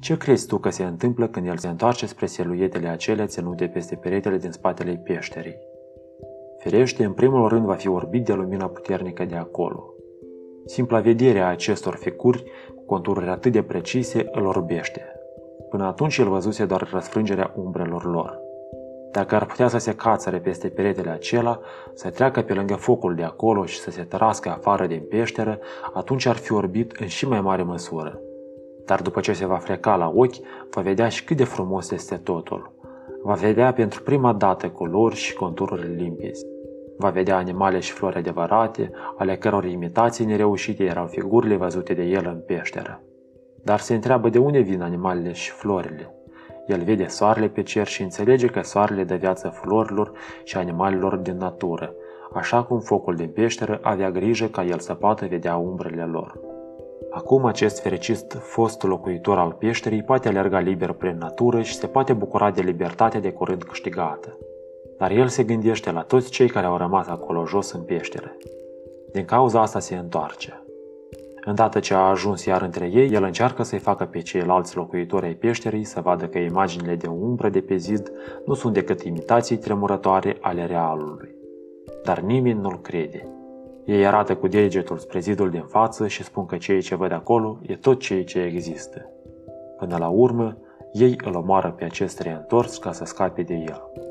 Ce 0.00 0.16
crezi 0.16 0.46
tu 0.46 0.58
că 0.58 0.70
se 0.70 0.84
întâmplă 0.84 1.28
când 1.28 1.46
el 1.46 1.56
se 1.56 1.68
întoarce 1.68 2.06
spre 2.06 2.26
siluetele 2.26 2.88
acelea 2.88 3.26
ținute 3.26 3.66
peste 3.66 3.94
peretele 3.94 4.38
din 4.38 4.50
spatele 4.50 5.02
peșterii? 5.04 5.56
Firește, 6.62 7.04
în 7.04 7.12
primul 7.12 7.48
rând 7.48 7.64
va 7.64 7.74
fi 7.74 7.88
orbit 7.88 8.24
de 8.24 8.32
lumina 8.32 8.66
puternică 8.66 9.24
de 9.24 9.36
acolo. 9.36 9.94
Simpla 10.64 11.00
vedere 11.00 11.40
a 11.40 11.48
acestor 11.48 11.94
figuri 11.94 12.44
cu 12.74 12.84
contururi 12.84 13.28
atât 13.28 13.52
de 13.52 13.62
precise 13.62 14.28
îl 14.32 14.46
orbește. 14.46 15.02
Până 15.70 15.84
atunci 15.84 16.18
el 16.18 16.28
văzuse 16.28 16.64
doar 16.64 16.88
răsfrângerea 16.92 17.52
umbrelor 17.56 18.04
lor. 18.04 18.40
Dacă 19.12 19.34
ar 19.34 19.46
putea 19.46 19.68
să 19.68 19.78
se 19.78 19.94
cațăre 19.94 20.38
peste 20.38 20.68
peretele 20.68 21.10
acela, 21.10 21.60
să 21.94 22.10
treacă 22.10 22.40
pe 22.40 22.52
lângă 22.52 22.74
focul 22.74 23.14
de 23.14 23.22
acolo 23.22 23.64
și 23.64 23.78
să 23.78 23.90
se 23.90 24.02
tărască 24.02 24.48
afară 24.48 24.86
din 24.86 25.02
peșteră, 25.08 25.58
atunci 25.92 26.26
ar 26.26 26.36
fi 26.36 26.52
orbit 26.52 26.92
în 27.00 27.06
și 27.06 27.28
mai 27.28 27.40
mare 27.40 27.62
măsură. 27.62 28.20
Dar 28.84 29.02
după 29.02 29.20
ce 29.20 29.32
se 29.32 29.46
va 29.46 29.56
freca 29.56 29.96
la 29.96 30.12
ochi, 30.14 30.36
va 30.70 30.80
vedea 30.80 31.08
și 31.08 31.24
cât 31.24 31.36
de 31.36 31.44
frumos 31.44 31.90
este 31.90 32.16
totul. 32.16 32.72
Va 33.22 33.34
vedea 33.34 33.72
pentru 33.72 34.02
prima 34.02 34.32
dată 34.32 34.68
culori 34.68 35.14
și 35.14 35.34
contururi 35.34 35.94
limpezi. 35.94 36.51
Va 37.02 37.10
vedea 37.10 37.36
animale 37.36 37.78
și 37.78 37.92
flori 37.92 38.16
adevărate, 38.16 38.90
ale 39.16 39.36
căror 39.36 39.64
imitații 39.64 40.24
nereușite 40.24 40.84
erau 40.84 41.06
figurile 41.06 41.56
văzute 41.56 41.94
de 41.94 42.02
el 42.02 42.26
în 42.26 42.42
peșteră. 42.46 43.00
Dar 43.64 43.78
se 43.78 43.94
întreabă 43.94 44.28
de 44.28 44.38
unde 44.38 44.58
vin 44.58 44.82
animalele 44.82 45.32
și 45.32 45.50
florile. 45.50 46.14
El 46.66 46.82
vede 46.82 47.06
soarele 47.06 47.48
pe 47.48 47.62
cer 47.62 47.86
și 47.86 48.02
înțelege 48.02 48.46
că 48.46 48.60
soarele 48.60 49.04
dă 49.04 49.14
viață 49.14 49.48
florilor 49.48 50.12
și 50.44 50.56
animalelor 50.56 51.16
din 51.16 51.36
natură, 51.36 51.94
așa 52.32 52.62
cum 52.62 52.80
focul 52.80 53.14
din 53.14 53.28
peșteră 53.28 53.78
avea 53.82 54.10
grijă 54.10 54.46
ca 54.46 54.64
el 54.64 54.78
să 54.78 54.94
poată 54.94 55.26
vedea 55.26 55.56
umbrele 55.56 56.04
lor. 56.04 56.40
Acum 57.10 57.44
acest 57.44 57.80
fericit 57.80 58.32
fost 58.32 58.82
locuitor 58.82 59.38
al 59.38 59.56
peșterii 59.58 60.02
poate 60.02 60.28
alerga 60.28 60.58
liber 60.58 60.92
prin 60.92 61.16
natură 61.18 61.62
și 61.62 61.74
se 61.74 61.86
poate 61.86 62.12
bucura 62.12 62.50
de 62.50 62.60
libertate 62.60 63.18
de 63.18 63.32
curând 63.32 63.62
câștigată 63.62 64.38
dar 65.02 65.10
el 65.10 65.28
se 65.28 65.42
gândește 65.42 65.90
la 65.90 66.02
toți 66.02 66.30
cei 66.30 66.48
care 66.48 66.66
au 66.66 66.76
rămas 66.76 67.06
acolo 67.06 67.46
jos 67.46 67.72
în 67.72 67.82
peșteră. 67.82 68.36
Din 69.12 69.24
cauza 69.24 69.60
asta 69.60 69.78
se 69.78 69.96
întoarce. 69.96 70.62
Îndată 71.44 71.80
ce 71.80 71.94
a 71.94 71.98
ajuns 71.98 72.44
iar 72.44 72.62
între 72.62 72.90
ei, 72.92 73.10
el 73.12 73.22
încearcă 73.22 73.62
să-i 73.62 73.78
facă 73.78 74.04
pe 74.04 74.20
ceilalți 74.20 74.76
locuitori 74.76 75.26
ai 75.26 75.34
peșterii 75.34 75.84
să 75.84 76.00
vadă 76.00 76.26
că 76.26 76.38
imaginile 76.38 76.94
de 76.94 77.06
umbră 77.06 77.48
de 77.48 77.60
pe 77.60 77.76
zid 77.76 78.12
nu 78.46 78.54
sunt 78.54 78.74
decât 78.74 79.02
imitații 79.02 79.56
tremurătoare 79.56 80.36
ale 80.40 80.66
realului. 80.66 81.34
dar 82.04 82.20
nimeni 82.20 82.60
nu-l 82.60 82.80
crede. 82.80 83.28
Ei 83.84 84.06
arată 84.06 84.36
cu 84.36 84.46
degetul 84.48 84.98
spre 84.98 85.20
zidul 85.20 85.50
din 85.50 85.64
față 85.68 86.06
și 86.06 86.22
spun 86.22 86.46
că 86.46 86.56
ceea 86.56 86.80
ce 86.80 86.94
văd 86.94 87.12
acolo 87.12 87.58
e 87.62 87.76
tot 87.76 88.00
ceea 88.00 88.24
ce 88.24 88.38
există. 88.40 89.10
Până 89.78 89.96
la 89.98 90.08
urmă, 90.08 90.56
ei 90.92 91.16
îl 91.24 91.34
omoară 91.34 91.74
pe 91.76 91.84
acest 91.84 92.20
reîntors 92.20 92.78
ca 92.78 92.92
să 92.92 93.04
scape 93.04 93.42
de 93.42 93.54
el. 93.54 94.10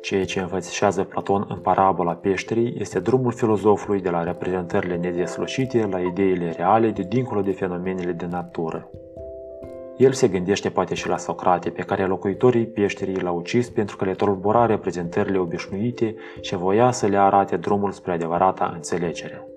Ceea 0.00 0.24
ce 0.24 0.40
învățișează 0.40 1.02
Platon 1.02 1.46
în 1.48 1.58
parabola 1.58 2.12
peșterii 2.12 2.74
este 2.78 3.00
drumul 3.00 3.32
filozofului 3.32 4.00
de 4.00 4.10
la 4.10 4.22
reprezentările 4.22 4.96
nedeslușite 4.96 5.88
la 5.90 6.00
ideile 6.00 6.50
reale 6.56 6.90
de 6.90 7.02
dincolo 7.02 7.40
de 7.40 7.52
fenomenele 7.52 8.12
de 8.12 8.26
natură. 8.30 8.90
El 9.96 10.12
se 10.12 10.28
gândește 10.28 10.68
poate 10.68 10.94
și 10.94 11.08
la 11.08 11.16
Socrate, 11.16 11.70
pe 11.70 11.82
care 11.82 12.06
locuitorii 12.06 12.66
peșterii 12.66 13.20
l-au 13.20 13.36
ucis 13.36 13.68
pentru 13.68 13.96
că 13.96 14.04
le 14.04 14.12
tulbura 14.12 14.66
reprezentările 14.66 15.38
obișnuite 15.38 16.14
și 16.40 16.56
voia 16.56 16.90
să 16.90 17.06
le 17.06 17.16
arate 17.18 17.56
drumul 17.56 17.90
spre 17.90 18.12
adevărata 18.12 18.70
înțelegere. 18.74 19.48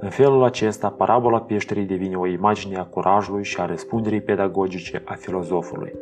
În 0.00 0.08
felul 0.08 0.44
acesta, 0.44 0.88
parabola 0.88 1.40
peșterii 1.40 1.84
devine 1.84 2.16
o 2.16 2.26
imagine 2.26 2.76
a 2.76 2.84
curajului 2.84 3.44
și 3.44 3.60
a 3.60 3.66
răspunderii 3.66 4.20
pedagogice 4.20 5.02
a 5.04 5.14
filozofului. 5.14 5.92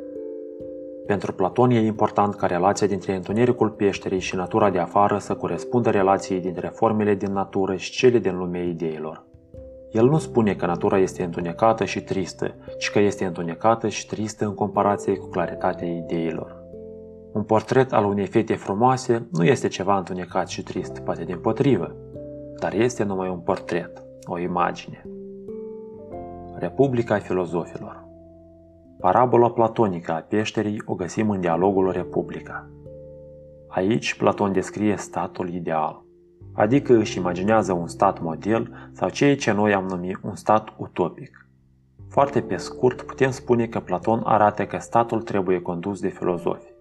Pentru 1.06 1.32
Platon 1.32 1.70
e 1.70 1.80
important 1.80 2.34
ca 2.34 2.46
relația 2.46 2.86
dintre 2.86 3.14
întunericul 3.14 3.70
peșterii 3.70 4.18
și 4.20 4.36
natura 4.36 4.70
de 4.70 4.78
afară 4.78 5.18
să 5.18 5.34
corespundă 5.34 5.90
relației 5.90 6.40
dintre 6.40 6.68
formele 6.74 7.14
din 7.14 7.32
natură 7.32 7.76
și 7.76 7.90
cele 7.90 8.18
din 8.18 8.36
lumea 8.36 8.62
ideilor. 8.62 9.24
El 9.90 10.08
nu 10.08 10.18
spune 10.18 10.54
că 10.54 10.66
natura 10.66 10.98
este 10.98 11.22
întunecată 11.22 11.84
și 11.84 12.00
tristă, 12.00 12.54
ci 12.78 12.90
că 12.90 12.98
este 12.98 13.24
întunecată 13.24 13.88
și 13.88 14.06
tristă 14.06 14.44
în 14.44 14.54
comparație 14.54 15.16
cu 15.16 15.26
claritatea 15.26 15.88
ideilor. 15.88 16.56
Un 17.32 17.42
portret 17.42 17.92
al 17.92 18.04
unei 18.04 18.26
fete 18.26 18.54
frumoase 18.54 19.26
nu 19.32 19.44
este 19.44 19.68
ceva 19.68 19.96
întunecat 19.96 20.48
și 20.48 20.62
trist, 20.62 20.98
poate 20.98 21.24
din 21.24 21.38
potrivă, 21.38 21.96
dar 22.60 22.74
este 22.74 23.04
numai 23.04 23.28
un 23.28 23.38
portret, 23.38 24.02
o 24.24 24.38
imagine. 24.38 25.02
Republica 26.58 27.18
filozofilor 27.18 28.05
Parabola 29.06 29.50
platonică 29.50 30.12
a 30.12 30.24
peșterii 30.28 30.82
o 30.84 30.94
găsim 30.94 31.30
în 31.30 31.40
dialogul 31.40 31.92
Republica. 31.92 32.70
Aici 33.68 34.14
Platon 34.14 34.52
descrie 34.52 34.96
statul 34.96 35.48
ideal, 35.54 36.02
adică 36.52 36.94
își 36.94 37.18
imaginează 37.18 37.72
un 37.72 37.86
stat 37.86 38.20
model 38.20 38.90
sau 38.92 39.08
ceea 39.08 39.36
ce 39.36 39.52
noi 39.52 39.74
am 39.74 39.84
numit 39.84 40.18
un 40.22 40.34
stat 40.34 40.74
utopic. 40.76 41.48
Foarte 42.08 42.40
pe 42.40 42.56
scurt, 42.56 43.02
putem 43.02 43.30
spune 43.30 43.66
că 43.66 43.80
Platon 43.80 44.22
arată 44.24 44.66
că 44.66 44.78
statul 44.78 45.22
trebuie 45.22 45.60
condus 45.60 46.00
de 46.00 46.08
filozofi. 46.08 46.72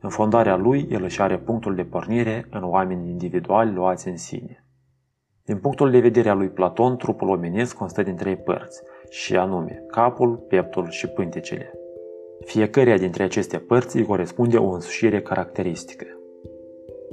În 0.00 0.10
fondarea 0.10 0.56
lui, 0.56 0.88
el 0.90 1.02
își 1.02 1.22
are 1.22 1.38
punctul 1.38 1.74
de 1.74 1.84
pornire 1.84 2.46
în 2.50 2.62
oameni 2.62 3.10
individuali 3.10 3.72
luați 3.72 4.08
în 4.08 4.16
sine. 4.16 4.64
Din 5.44 5.58
punctul 5.58 5.90
de 5.90 6.00
vedere 6.00 6.28
al 6.28 6.36
lui 6.36 6.48
Platon, 6.48 6.96
trupul 6.96 7.28
omenesc 7.28 7.76
constă 7.76 8.02
din 8.02 8.16
trei 8.16 8.36
părți, 8.36 8.82
și 9.08 9.36
anume 9.36 9.84
capul, 9.86 10.36
pieptul 10.36 10.90
și 10.90 11.06
pântecele. 11.06 11.72
Fiecare 12.44 12.96
dintre 12.96 13.22
aceste 13.22 13.58
părți 13.58 13.96
îi 13.96 14.04
corespunde 14.04 14.56
o 14.56 14.70
însușire 14.70 15.22
caracteristică. 15.22 16.06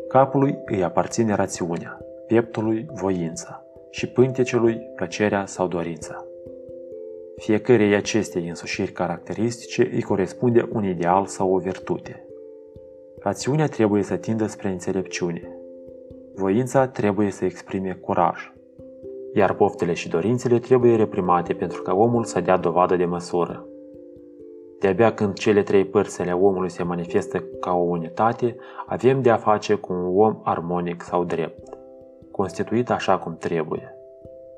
Capului 0.07 0.57
îi 0.65 0.83
aparține 0.83 1.35
rațiunea, 1.35 1.99
pieptului 2.27 2.85
voința 2.93 3.65
și 3.91 4.07
pântecelui 4.07 4.91
plăcerea 4.95 5.45
sau 5.45 5.67
dorința. 5.67 6.25
Fiecare 7.37 7.95
acestei 7.95 8.47
însușiri 8.47 8.91
caracteristice 8.91 9.89
îi 9.93 10.01
corespunde 10.01 10.69
un 10.71 10.83
ideal 10.83 11.25
sau 11.25 11.53
o 11.53 11.57
virtute. 11.57 12.25
Rațiunea 13.19 13.67
trebuie 13.67 14.03
să 14.03 14.15
tindă 14.15 14.45
spre 14.45 14.69
înțelepciune. 14.69 15.57
Voința 16.35 16.87
trebuie 16.87 17.31
să 17.31 17.45
exprime 17.45 17.97
curaj. 18.01 18.52
Iar 19.33 19.53
poftele 19.53 19.93
și 19.93 20.09
dorințele 20.09 20.59
trebuie 20.59 20.95
reprimate 20.95 21.53
pentru 21.53 21.81
ca 21.81 21.93
omul 21.93 22.23
să 22.23 22.39
dea 22.39 22.57
dovadă 22.57 22.95
de 22.95 23.05
măsură. 23.05 23.65
De-abia 24.79 25.13
când 25.13 25.33
cele 25.33 25.63
trei 25.63 25.85
părți 25.85 26.21
ale 26.21 26.31
omului 26.31 26.69
se 26.69 26.83
manifestă 26.83 27.43
ca 27.59 27.73
o 27.73 27.81
unitate, 27.81 28.55
avem 28.85 29.21
de 29.21 29.29
a 29.29 29.37
face 29.37 29.73
cu 29.73 29.93
un 29.93 30.17
om 30.17 30.39
armonic 30.43 31.01
sau 31.01 31.23
drept, 31.23 31.77
constituit 32.31 32.89
așa 32.89 33.17
cum 33.17 33.37
trebuie. 33.37 33.97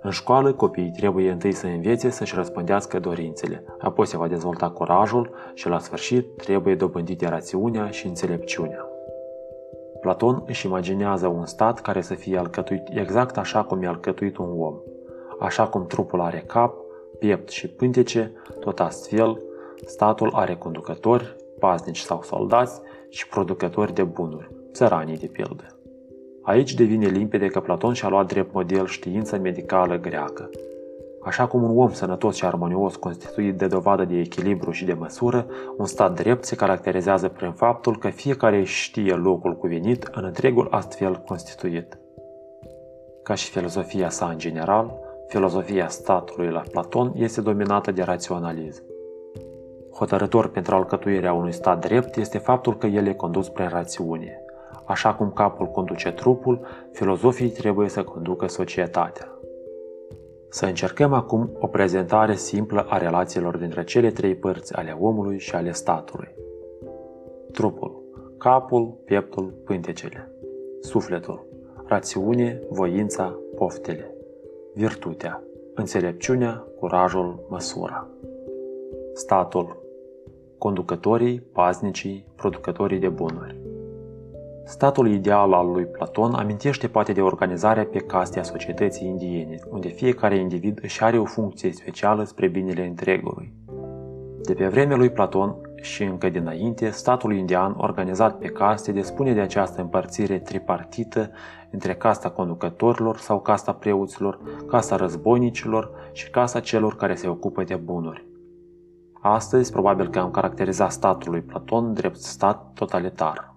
În 0.01 0.11
școală, 0.11 0.53
copiii 0.53 0.91
trebuie 0.91 1.31
întâi 1.31 1.51
să 1.51 1.67
învețe 1.67 2.09
să-și 2.09 2.35
răspândească 2.35 2.99
dorințele, 2.99 3.63
apoi 3.79 4.05
se 4.07 4.17
va 4.17 4.27
dezvolta 4.27 4.69
curajul 4.69 5.29
și 5.53 5.67
la 5.67 5.79
sfârșit 5.79 6.35
trebuie 6.35 6.75
dobândite 6.75 7.27
rațiunea 7.27 7.89
și 7.89 8.07
înțelepciunea. 8.07 8.94
Platon 10.06 10.44
își 10.46 10.65
imaginează 10.65 11.28
un 11.28 11.46
stat 11.46 11.82
care 11.82 12.02
să 12.02 12.13
fie 12.13 12.38
alcătuit 12.38 12.82
exact 12.89 13.38
așa 13.38 13.63
cum 13.63 13.84
e 13.84 13.88
alcătuit 13.88 14.38
un 14.38 14.54
om. 14.58 14.76
Așa 15.39 15.68
cum 15.68 15.86
trupul 15.86 16.22
are 16.22 16.44
cap, 16.48 16.76
piept 17.20 17.50
și 17.50 17.68
pântece, 17.68 18.32
tot 18.60 18.80
astfel, 18.80 19.41
statul 19.86 20.32
are 20.34 20.56
conducători, 20.56 21.36
paznici 21.60 22.00
sau 22.00 22.22
soldați 22.24 22.82
și 23.10 23.28
producători 23.28 23.94
de 23.94 24.04
bunuri, 24.04 24.50
țăranii 24.72 25.18
de 25.18 25.28
pildă. 25.28 25.80
Aici 26.41 26.74
devine 26.74 27.08
limpede 27.08 27.48
că 27.48 27.60
Platon 27.60 27.94
și-a 27.94 28.10
luat 28.10 28.28
drept 28.28 28.54
model 28.54 28.86
știința 28.86 29.38
medicală 29.38 29.98
greacă. 29.98 30.50
Așa 31.25 31.47
cum 31.47 31.63
un 31.63 31.77
om 31.77 31.91
sănătos 31.91 32.35
și 32.35 32.45
armonios 32.45 32.95
constituit 32.95 33.57
de 33.57 33.67
dovadă 33.67 34.05
de 34.05 34.17
echilibru 34.17 34.71
și 34.71 34.85
de 34.85 34.93
măsură, 34.93 35.45
un 35.77 35.85
stat 35.85 36.13
drept 36.13 36.45
se 36.45 36.55
caracterizează 36.55 37.27
prin 37.27 37.51
faptul 37.51 37.97
că 37.97 38.09
fiecare 38.09 38.63
știe 38.63 39.13
locul 39.13 39.55
cuvenit 39.55 40.09
în 40.11 40.23
întregul 40.23 40.67
astfel 40.71 41.15
constituit. 41.15 41.97
Ca 43.23 43.33
și 43.33 43.49
filozofia 43.49 44.09
sa 44.09 44.25
în 44.25 44.38
general, 44.38 44.99
filozofia 45.27 45.88
statului 45.88 46.49
la 46.49 46.63
Platon 46.71 47.11
este 47.15 47.41
dominată 47.41 47.91
de 47.91 48.01
raționalism. 48.01 48.83
Hotărător 49.93 50.47
pentru 50.47 50.75
alcătuirea 50.75 51.33
unui 51.33 51.53
stat 51.53 51.79
drept 51.79 52.15
este 52.15 52.38
faptul 52.38 52.77
că 52.77 52.88
el 52.88 53.07
e 53.07 53.13
condus 53.13 53.49
prin 53.49 53.67
rațiune. 53.67 54.39
Așa 54.85 55.13
cum 55.13 55.31
capul 55.31 55.65
conduce 55.65 56.11
trupul, 56.11 56.65
filozofii 56.91 57.49
trebuie 57.49 57.89
să 57.89 58.03
conducă 58.03 58.47
societatea. 58.47 59.35
Să 60.56 60.65
încercăm 60.65 61.13
acum 61.13 61.50
o 61.60 61.68
prezentare 61.68 62.36
simplă 62.36 62.86
a 62.89 62.98
relațiilor 62.98 63.58
dintre 63.58 63.84
cele 63.84 64.12
trei 64.12 64.36
părți 64.36 64.74
ale 64.74 64.98
omului 65.00 65.39
și 65.39 65.56
ale 65.56 65.72
statului. 65.72 66.28
Trupul, 67.52 68.04
capul, 68.38 68.98
pieptul, 69.06 69.54
pântecele. 69.65 70.32
Sufletul, 70.82 71.46
rațiune, 71.86 72.62
voința, 72.70 73.39
poftele. 73.56 74.13
Virtutea, 74.74 75.44
înțelepciunea, 75.74 76.63
curajul, 76.80 77.46
măsura. 77.50 78.08
Statul, 79.13 79.78
conducătorii, 80.58 81.39
paznicii, 81.39 82.26
producătorii 82.36 83.00
de 83.00 83.10
bunuri. 83.10 83.64
Statul 84.67 85.08
ideal 85.12 85.54
al 85.54 85.71
lui 85.71 85.86
Platon 85.86 86.34
amintește 86.34 86.88
poate 86.88 87.12
de 87.12 87.21
organizarea 87.21 87.86
pe 87.86 87.99
caste 87.99 88.39
a 88.39 88.43
societății 88.43 89.08
indiene, 89.08 89.60
unde 89.69 89.88
fiecare 89.88 90.38
individ 90.38 90.80
își 90.82 91.04
are 91.04 91.17
o 91.17 91.25
funcție 91.25 91.71
specială 91.71 92.23
spre 92.23 92.47
binele 92.47 92.86
întregului. 92.86 93.54
De 94.41 94.54
pe 94.54 94.67
vremea 94.67 94.95
lui 94.95 95.10
Platon 95.10 95.56
și 95.82 96.04
încă 96.04 96.30
dinainte, 96.30 96.89
statul 96.89 97.36
indian 97.36 97.75
organizat 97.78 98.38
pe 98.38 98.47
caste 98.47 98.91
dispune 98.91 99.34
de 99.34 99.39
această 99.39 99.82
împărțire 99.82 100.39
tripartită 100.39 101.32
între 101.71 101.95
casta 101.95 102.30
conducătorilor 102.30 103.17
sau 103.17 103.39
casta 103.39 103.73
preoților, 103.73 104.39
casta 104.67 104.95
războinicilor 104.95 105.91
și 106.12 106.30
casa 106.30 106.60
celor 106.60 106.95
care 106.95 107.15
se 107.15 107.28
ocupă 107.28 107.63
de 107.63 107.75
bunuri. 107.75 108.25
Astăzi, 109.21 109.71
probabil 109.71 110.10
că 110.10 110.19
am 110.19 110.32
caracterizat 110.32 110.91
statul 110.91 111.32
lui 111.32 111.41
Platon 111.41 111.93
drept 111.93 112.18
stat 112.18 112.72
totalitar. 112.74 113.55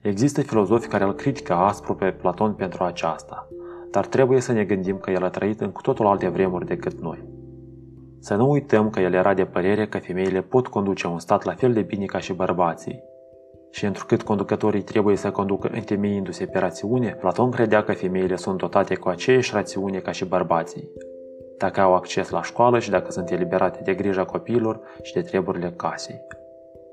Există 0.00 0.42
filozofi 0.42 0.88
care 0.88 1.04
îl 1.04 1.14
critică 1.14 1.52
aspru 1.52 1.94
pe 1.94 2.10
Platon 2.10 2.52
pentru 2.52 2.84
aceasta, 2.84 3.48
dar 3.90 4.06
trebuie 4.06 4.40
să 4.40 4.52
ne 4.52 4.64
gândim 4.64 4.96
că 4.96 5.10
el 5.10 5.24
a 5.24 5.28
trăit 5.28 5.60
în 5.60 5.70
cu 5.70 5.80
totul 5.80 6.06
alte 6.06 6.28
vremuri 6.28 6.66
decât 6.66 7.00
noi. 7.00 7.24
Să 8.20 8.34
nu 8.34 8.50
uităm 8.50 8.90
că 8.90 9.00
el 9.00 9.12
era 9.12 9.34
de 9.34 9.44
părere 9.44 9.86
că 9.86 9.98
femeile 9.98 10.40
pot 10.40 10.66
conduce 10.66 11.06
un 11.06 11.18
stat 11.18 11.44
la 11.44 11.52
fel 11.52 11.72
de 11.72 11.80
bine 11.80 12.04
ca 12.04 12.18
și 12.18 12.32
bărbații. 12.32 13.02
Și 13.70 13.84
întrucât 13.84 14.22
conducătorii 14.22 14.82
trebuie 14.82 15.16
să 15.16 15.30
conducă 15.30 15.68
întemeiindu-se 15.72 16.46
pe 16.46 16.58
rațiune, 16.58 17.16
Platon 17.20 17.50
credea 17.50 17.82
că 17.82 17.92
femeile 17.92 18.36
sunt 18.36 18.58
dotate 18.58 18.94
cu 18.94 19.08
aceeași 19.08 19.54
rațiune 19.54 19.98
ca 19.98 20.10
și 20.10 20.24
bărbații. 20.24 20.88
Dacă 21.58 21.80
au 21.80 21.94
acces 21.94 22.30
la 22.30 22.42
școală 22.42 22.78
și 22.78 22.90
dacă 22.90 23.10
sunt 23.10 23.30
eliberate 23.30 23.80
de 23.84 23.94
grija 23.94 24.24
copiilor 24.24 24.80
și 25.02 25.12
de 25.12 25.20
treburile 25.20 25.72
casei. 25.76 26.20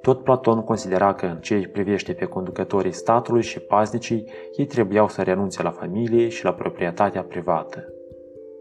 Tot 0.05 0.23
Platon 0.23 0.63
considera 0.63 1.13
că 1.13 1.25
în 1.25 1.37
ce 1.37 1.69
privește 1.73 2.13
pe 2.13 2.25
conducătorii 2.25 2.91
statului 2.91 3.41
și 3.41 3.59
paznicii, 3.59 4.25
ei 4.55 4.65
trebuiau 4.65 5.07
să 5.07 5.21
renunțe 5.21 5.63
la 5.63 5.69
familie 5.69 6.27
și 6.27 6.43
la 6.43 6.53
proprietatea 6.53 7.23
privată. 7.23 7.83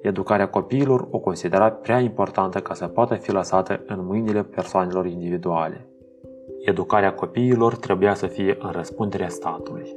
Educarea 0.03 0.49
copiilor 0.49 1.09
o 1.11 1.19
considera 1.19 1.71
prea 1.71 1.99
importantă 1.99 2.61
ca 2.61 2.75
să 2.75 2.87
poată 2.87 3.15
fi 3.15 3.33
lăsată 3.33 3.83
în 3.87 4.05
mâinile 4.05 4.43
persoanelor 4.43 5.07
individuale. 5.07 5.89
Educarea 6.61 7.15
copiilor 7.15 7.77
trebuia 7.77 8.15
să 8.15 8.27
fie 8.27 8.57
în 8.61 8.71
răspunderea 8.71 9.29
statului. 9.29 9.97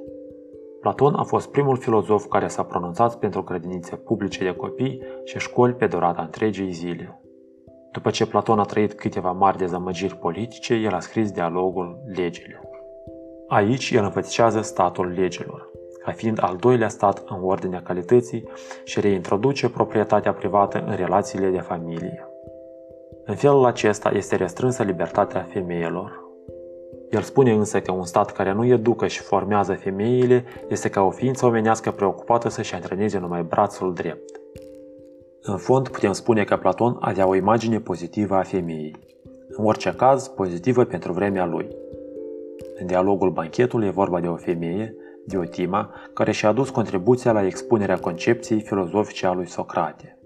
Platon 0.82 1.14
a 1.14 1.24
fost 1.24 1.52
primul 1.52 1.78
filozof 1.78 2.26
care 2.26 2.48
s-a 2.48 2.64
pronunțat 2.64 3.20
pentru 3.20 3.44
credințe 3.44 3.96
publice 3.96 4.44
de 4.44 4.56
copii 4.56 5.02
și 5.24 5.38
școli 5.40 5.74
pe 5.74 5.88
durata 5.88 6.22
întregii 6.22 6.72
zile. 6.72 7.22
După 7.98 8.10
ce 8.10 8.26
Platon 8.26 8.60
a 8.60 8.64
trăit 8.64 8.94
câteva 8.94 9.32
mari 9.32 9.58
dezamăgiri 9.58 10.16
politice, 10.16 10.74
el 10.74 10.94
a 10.94 11.00
scris 11.00 11.32
dialogul 11.32 12.00
Legile. 12.16 12.62
Aici 13.48 13.92
el 13.92 14.04
înfățișează 14.04 14.62
statul 14.62 15.08
legilor, 15.08 15.70
ca 16.04 16.12
fiind 16.12 16.44
al 16.44 16.56
doilea 16.56 16.88
stat 16.88 17.24
în 17.30 17.38
ordinea 17.42 17.82
calității 17.82 18.50
și 18.84 19.00
reintroduce 19.00 19.70
proprietatea 19.70 20.34
privată 20.34 20.84
în 20.88 20.96
relațiile 20.96 21.50
de 21.50 21.60
familie. 21.60 22.28
În 23.26 23.36
felul 23.36 23.66
acesta 23.66 24.10
este 24.10 24.36
restrânsă 24.36 24.84
libertatea 24.84 25.48
femeilor. 25.50 26.26
El 27.10 27.22
spune 27.22 27.52
însă 27.52 27.82
că 27.82 27.92
un 27.92 28.06
stat 28.06 28.32
care 28.32 28.52
nu 28.52 28.66
educă 28.66 29.08
și 29.08 29.22
formează 29.22 29.74
femeile 29.74 30.44
este 30.68 30.90
ca 30.90 31.02
o 31.02 31.10
ființă 31.10 31.46
omenească 31.46 31.92
preocupată 31.92 32.50
să-și 32.50 32.74
antreneze 32.74 33.20
numai 33.20 33.44
brațul 33.44 33.94
drept. 33.94 34.37
În 35.42 35.58
fond, 35.58 35.88
putem 35.88 36.12
spune 36.12 36.44
că 36.44 36.58
Platon 36.58 36.98
avea 37.00 37.28
o 37.28 37.36
imagine 37.36 37.80
pozitivă 37.80 38.36
a 38.36 38.44
femeii. 38.44 38.96
În 39.50 39.66
orice 39.66 39.94
caz, 39.94 40.28
pozitivă 40.28 40.84
pentru 40.84 41.14
vremea 41.14 41.46
lui. 41.46 41.68
În 42.80 42.86
dialogul 42.86 43.30
banchetului 43.30 43.88
e 43.88 43.92
vorba 43.92 44.20
de 44.20 44.28
o 44.28 44.36
femeie, 44.36 44.96
Diotima, 45.26 45.94
care 46.14 46.32
și-a 46.32 46.50
adus 46.50 46.70
contribuția 46.70 47.32
la 47.32 47.46
expunerea 47.46 47.98
concepției 47.98 48.62
filozofice 48.62 49.26
a 49.26 49.34
lui 49.34 49.48
Socrate. 49.48 50.18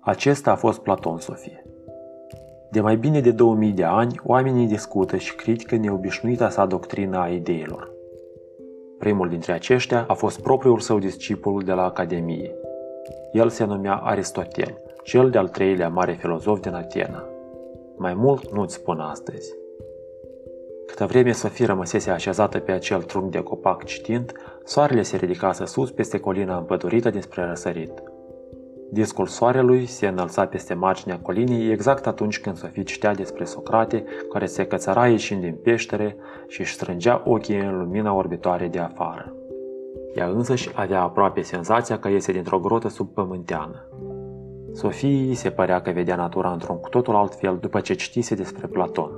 Acesta 0.00 0.50
a 0.50 0.56
fost 0.56 0.80
Platon 0.80 1.18
Sofie. 1.18 1.66
De 2.70 2.80
mai 2.80 2.96
bine 2.96 3.20
de 3.20 3.30
2000 3.30 3.72
de 3.72 3.84
ani, 3.84 4.20
oamenii 4.24 4.66
discută 4.66 5.16
și 5.16 5.34
critică 5.34 5.76
neobișnuita 5.76 6.48
sa 6.48 6.66
doctrină 6.66 7.18
a 7.18 7.28
ideilor. 7.28 7.92
Primul 8.98 9.28
dintre 9.28 9.52
aceștia 9.52 10.04
a 10.08 10.14
fost 10.14 10.40
propriul 10.40 10.78
său 10.78 10.98
discipol 10.98 11.62
de 11.62 11.72
la 11.72 11.84
Academie. 11.84 12.54
El 13.34 13.48
se 13.48 13.64
numea 13.64 13.94
Aristotel, 13.94 14.80
cel 15.02 15.30
de-al 15.30 15.48
treilea 15.48 15.88
mare 15.88 16.12
filozof 16.12 16.60
din 16.60 16.74
Atena. 16.74 17.24
Mai 17.96 18.14
mult 18.14 18.52
nu-ți 18.52 18.74
spun 18.74 19.00
astăzi. 19.00 19.54
Câtă 20.86 21.06
vreme 21.06 21.32
Sofie 21.32 21.66
rămăsese 21.66 22.10
așezată 22.10 22.58
pe 22.58 22.72
acel 22.72 23.02
trunchi 23.02 23.30
de 23.30 23.42
copac 23.42 23.84
citind, 23.84 24.32
soarele 24.64 25.02
se 25.02 25.16
ridicase 25.16 25.64
sus 25.64 25.90
peste 25.90 26.18
colina 26.18 26.56
împădurită 26.56 27.10
despre 27.10 27.44
răsărit. 27.44 28.02
Discul 28.90 29.26
soarelui 29.26 29.86
se 29.86 30.06
înălța 30.06 30.46
peste 30.46 30.74
marginea 30.74 31.18
colinii 31.18 31.70
exact 31.70 32.06
atunci 32.06 32.40
când 32.40 32.56
Sofie 32.56 32.82
citea 32.82 33.14
despre 33.14 33.44
Socrate, 33.44 34.04
care 34.32 34.46
se 34.46 34.66
cățăra 34.66 35.08
ieșind 35.08 35.40
din 35.40 35.58
peștere 35.62 36.16
și 36.48 36.60
își 36.60 36.74
strângea 36.74 37.22
ochii 37.24 37.58
în 37.58 37.78
lumina 37.78 38.14
orbitoare 38.14 38.68
de 38.68 38.78
afară. 38.78 39.32
Ea 40.14 40.26
însăși 40.26 40.70
avea 40.74 41.02
aproape 41.02 41.40
senzația 41.40 41.98
că 41.98 42.08
iese 42.08 42.32
dintr-o 42.32 42.58
grotă 42.58 42.88
subpământeană. 42.88 43.88
Sofie 44.72 45.34
se 45.34 45.50
părea 45.50 45.80
că 45.80 45.90
vedea 45.90 46.16
natura 46.16 46.52
într-un 46.52 46.76
cu 46.76 46.88
totul 46.88 47.14
alt 47.14 47.34
fel 47.34 47.58
după 47.60 47.80
ce 47.80 47.94
citise 47.94 48.34
despre 48.34 48.66
Platon. 48.66 49.10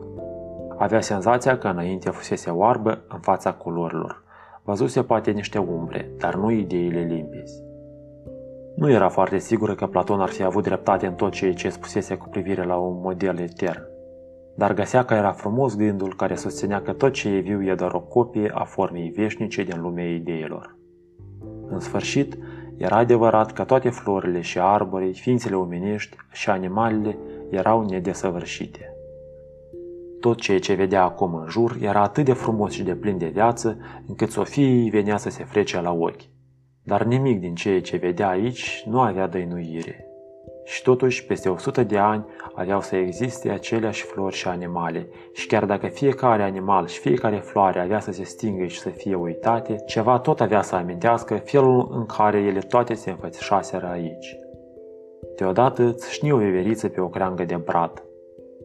Avea 0.79 1.01
senzația 1.01 1.59
că 1.59 1.69
înainte 1.69 2.11
fusese 2.11 2.51
oarbă 2.51 3.05
în 3.09 3.19
fața 3.19 3.53
culorilor. 3.53 4.23
Văzuse 4.63 5.03
poate 5.03 5.31
niște 5.31 5.59
umbre, 5.59 6.11
dar 6.19 6.35
nu 6.35 6.51
ideile 6.51 7.01
limpezi. 7.01 7.63
Nu 8.77 8.91
era 8.91 9.09
foarte 9.09 9.39
sigură 9.39 9.75
că 9.75 9.87
Platon 9.87 10.21
ar 10.21 10.29
fi 10.29 10.43
avut 10.43 10.63
dreptate 10.63 11.07
în 11.07 11.15
tot 11.15 11.33
ceea 11.33 11.53
ce 11.53 11.69
spusese 11.69 12.17
cu 12.17 12.29
privire 12.29 12.65
la 12.65 12.77
un 12.77 13.01
model 13.01 13.39
etern. 13.39 13.83
Dar 14.57 14.75
găsea 14.75 15.05
că 15.05 15.15
era 15.15 15.33
frumos 15.33 15.77
gândul 15.77 16.15
care 16.17 16.35
susținea 16.35 16.83
că 16.83 16.93
tot 16.93 17.13
ce 17.13 17.29
e 17.29 17.39
viu 17.39 17.63
e 17.63 17.75
doar 17.75 17.93
o 17.93 18.01
copie 18.01 18.51
a 18.55 18.65
formei 18.65 19.13
veșnice 19.17 19.63
din 19.63 19.81
lumea 19.81 20.09
ideilor. 20.09 20.76
În 21.69 21.81
sfârșit, 21.81 22.39
era 22.77 22.97
adevărat 22.97 23.53
că 23.53 23.65
toate 23.65 23.89
florile 23.89 24.41
și 24.41 24.59
arborii, 24.59 25.15
ființele 25.15 25.55
omenești 25.55 26.17
și 26.33 26.51
animalele 26.51 27.17
erau 27.51 27.85
nedesăvârșite. 27.85 28.91
Tot 30.21 30.41
ceea 30.41 30.59
ce 30.59 30.75
vedea 30.75 31.03
acum 31.03 31.35
în 31.35 31.49
jur 31.49 31.77
era 31.81 32.03
atât 32.03 32.25
de 32.25 32.33
frumos 32.33 32.73
și 32.73 32.83
de 32.83 32.95
plin 32.95 33.19
de 33.19 33.27
viață, 33.27 33.79
încât 34.07 34.31
Sofiei 34.31 34.91
venea 34.91 35.17
să 35.17 35.31
se 35.31 35.45
frece 35.45 35.81
la 35.81 35.93
ochi. 35.93 36.23
Dar 36.83 37.05
nimic 37.05 37.41
din 37.41 37.55
ceea 37.55 37.81
ce 37.81 37.97
vedea 37.97 38.29
aici 38.29 38.85
nu 38.87 39.01
avea 39.01 39.27
dăinuire. 39.27 40.07
Și 40.67 40.83
totuși, 40.83 41.27
peste 41.27 41.49
100 41.49 41.83
de 41.83 41.99
ani, 41.99 42.25
aveau 42.55 42.81
să 42.81 42.97
existe 42.97 43.51
aceleași 43.51 44.05
flori 44.05 44.35
și 44.35 44.49
animale, 44.49 45.09
și 45.33 45.47
chiar 45.47 45.65
dacă 45.65 45.87
fiecare 45.87 46.43
animal 46.43 46.87
și 46.87 46.99
fiecare 46.99 47.37
floare 47.37 47.81
avea 47.81 48.01
să 48.01 48.13
se 48.13 48.25
stingă 48.25 48.65
și 48.65 48.79
să 48.79 48.89
fie 48.89 49.15
uitate, 49.15 49.77
ceva 49.87 50.19
tot 50.19 50.41
avea 50.41 50.63
să 50.63 50.75
amintească 50.75 51.35
felul 51.35 51.89
în 51.91 52.07
care 52.07 52.39
ele 52.39 52.59
toate 52.59 52.95
se 52.95 53.11
înfățișaseră 53.11 53.87
aici. 53.87 54.39
Deodată 55.37 55.93
țâșni 55.93 56.33
o 56.33 56.37
veveriță 56.37 56.89
pe 56.89 57.01
o 57.01 57.09
creangă 57.09 57.45
de 57.45 57.57
brad. 57.57 58.03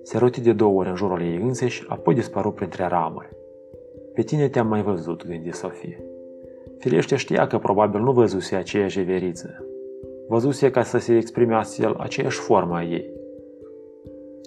Se 0.04 0.18
roti 0.18 0.41
de 0.41 0.54
două 0.54 0.80
ori 0.80 0.89
în 0.89 0.95
jurul 0.95 1.22
ei 1.22 1.36
înseși, 1.36 1.86
apoi 1.88 2.14
dispăru 2.14 2.52
printre 2.52 2.88
ramuri. 2.88 3.30
Pe 4.14 4.22
tine 4.22 4.47
te-am 4.47 4.68
mai 4.68 4.82
văzut, 4.82 5.28
gândi 5.28 5.52
Sofie. 5.52 6.04
Firește 6.78 7.16
știa 7.16 7.47
că 7.47 7.58
probabil 7.58 8.02
nu 8.02 8.12
văzuse 8.12 8.56
aceeași 8.56 8.99
veveriță. 8.99 9.66
Văzuse 10.32 10.72
ca 10.72 10.84
să 10.84 10.98
se 10.98 11.16
exprime 11.16 11.56
astfel 11.56 11.96
aceeași 12.00 12.40
formă 12.40 12.76
a 12.76 12.84
ei. 12.84 13.10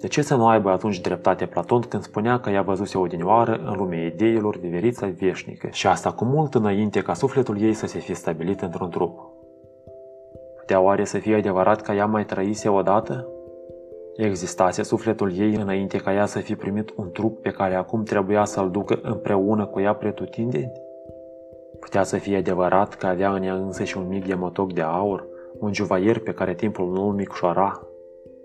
De 0.01 0.07
ce 0.07 0.21
să 0.21 0.35
nu 0.35 0.47
aibă 0.47 0.69
atunci 0.69 1.01
dreptate 1.01 1.45
Platon 1.45 1.81
când 1.81 2.03
spunea 2.03 2.39
că 2.39 2.49
ea 2.49 2.61
văzuse 2.61 2.97
odinioară 2.97 3.61
în 3.65 3.77
lumea 3.77 4.05
ideilor 4.05 4.57
veverița 4.57 5.07
veșnică 5.19 5.67
și 5.71 5.87
asta 5.87 6.11
cu 6.11 6.25
mult 6.25 6.55
înainte 6.55 7.01
ca 7.01 7.13
sufletul 7.13 7.61
ei 7.61 7.73
să 7.73 7.87
se 7.87 7.99
fi 7.99 8.13
stabilit 8.13 8.61
într-un 8.61 8.89
trup? 8.89 9.19
Putea 10.59 10.81
oare 10.81 11.03
să 11.03 11.17
fie 11.17 11.35
adevărat 11.35 11.81
că 11.81 11.91
ea 11.91 12.05
mai 12.05 12.25
trăise 12.25 12.69
odată? 12.69 13.27
Existase 14.15 14.83
sufletul 14.83 15.37
ei 15.37 15.55
înainte 15.55 15.97
ca 15.97 16.13
ea 16.13 16.25
să 16.25 16.39
fi 16.39 16.55
primit 16.55 16.93
un 16.95 17.11
trup 17.11 17.41
pe 17.41 17.49
care 17.49 17.75
acum 17.75 18.03
trebuia 18.03 18.45
să-l 18.45 18.71
ducă 18.71 18.99
împreună 19.01 19.65
cu 19.65 19.79
ea 19.79 19.93
pretutindeni? 19.93 20.71
Putea 21.79 22.03
să 22.03 22.17
fie 22.17 22.37
adevărat 22.37 22.93
că 22.93 23.05
avea 23.05 23.33
în 23.33 23.43
ea 23.43 23.53
însă 23.53 23.83
și 23.83 23.97
un 23.97 24.07
mic 24.07 24.35
motoc 24.35 24.73
de 24.73 24.81
aur, 24.81 25.33
un 25.59 25.73
juvaier 25.73 26.19
pe 26.19 26.33
care 26.33 26.53
timpul 26.53 26.91
nu 26.91 27.07
îl 27.07 27.13
micșora? 27.13 27.81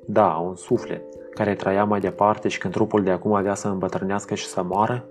Da, 0.06 0.26
un 0.26 0.54
suflet, 0.54 1.02
care 1.34 1.54
trăia 1.54 1.84
mai 1.84 2.00
departe 2.00 2.48
și 2.48 2.58
când 2.58 2.72
trupul 2.72 3.02
de 3.02 3.10
acum 3.10 3.32
avea 3.32 3.54
să 3.54 3.68
îmbătrânească 3.68 4.34
și 4.34 4.46
să 4.46 4.62
moară? 4.62 5.08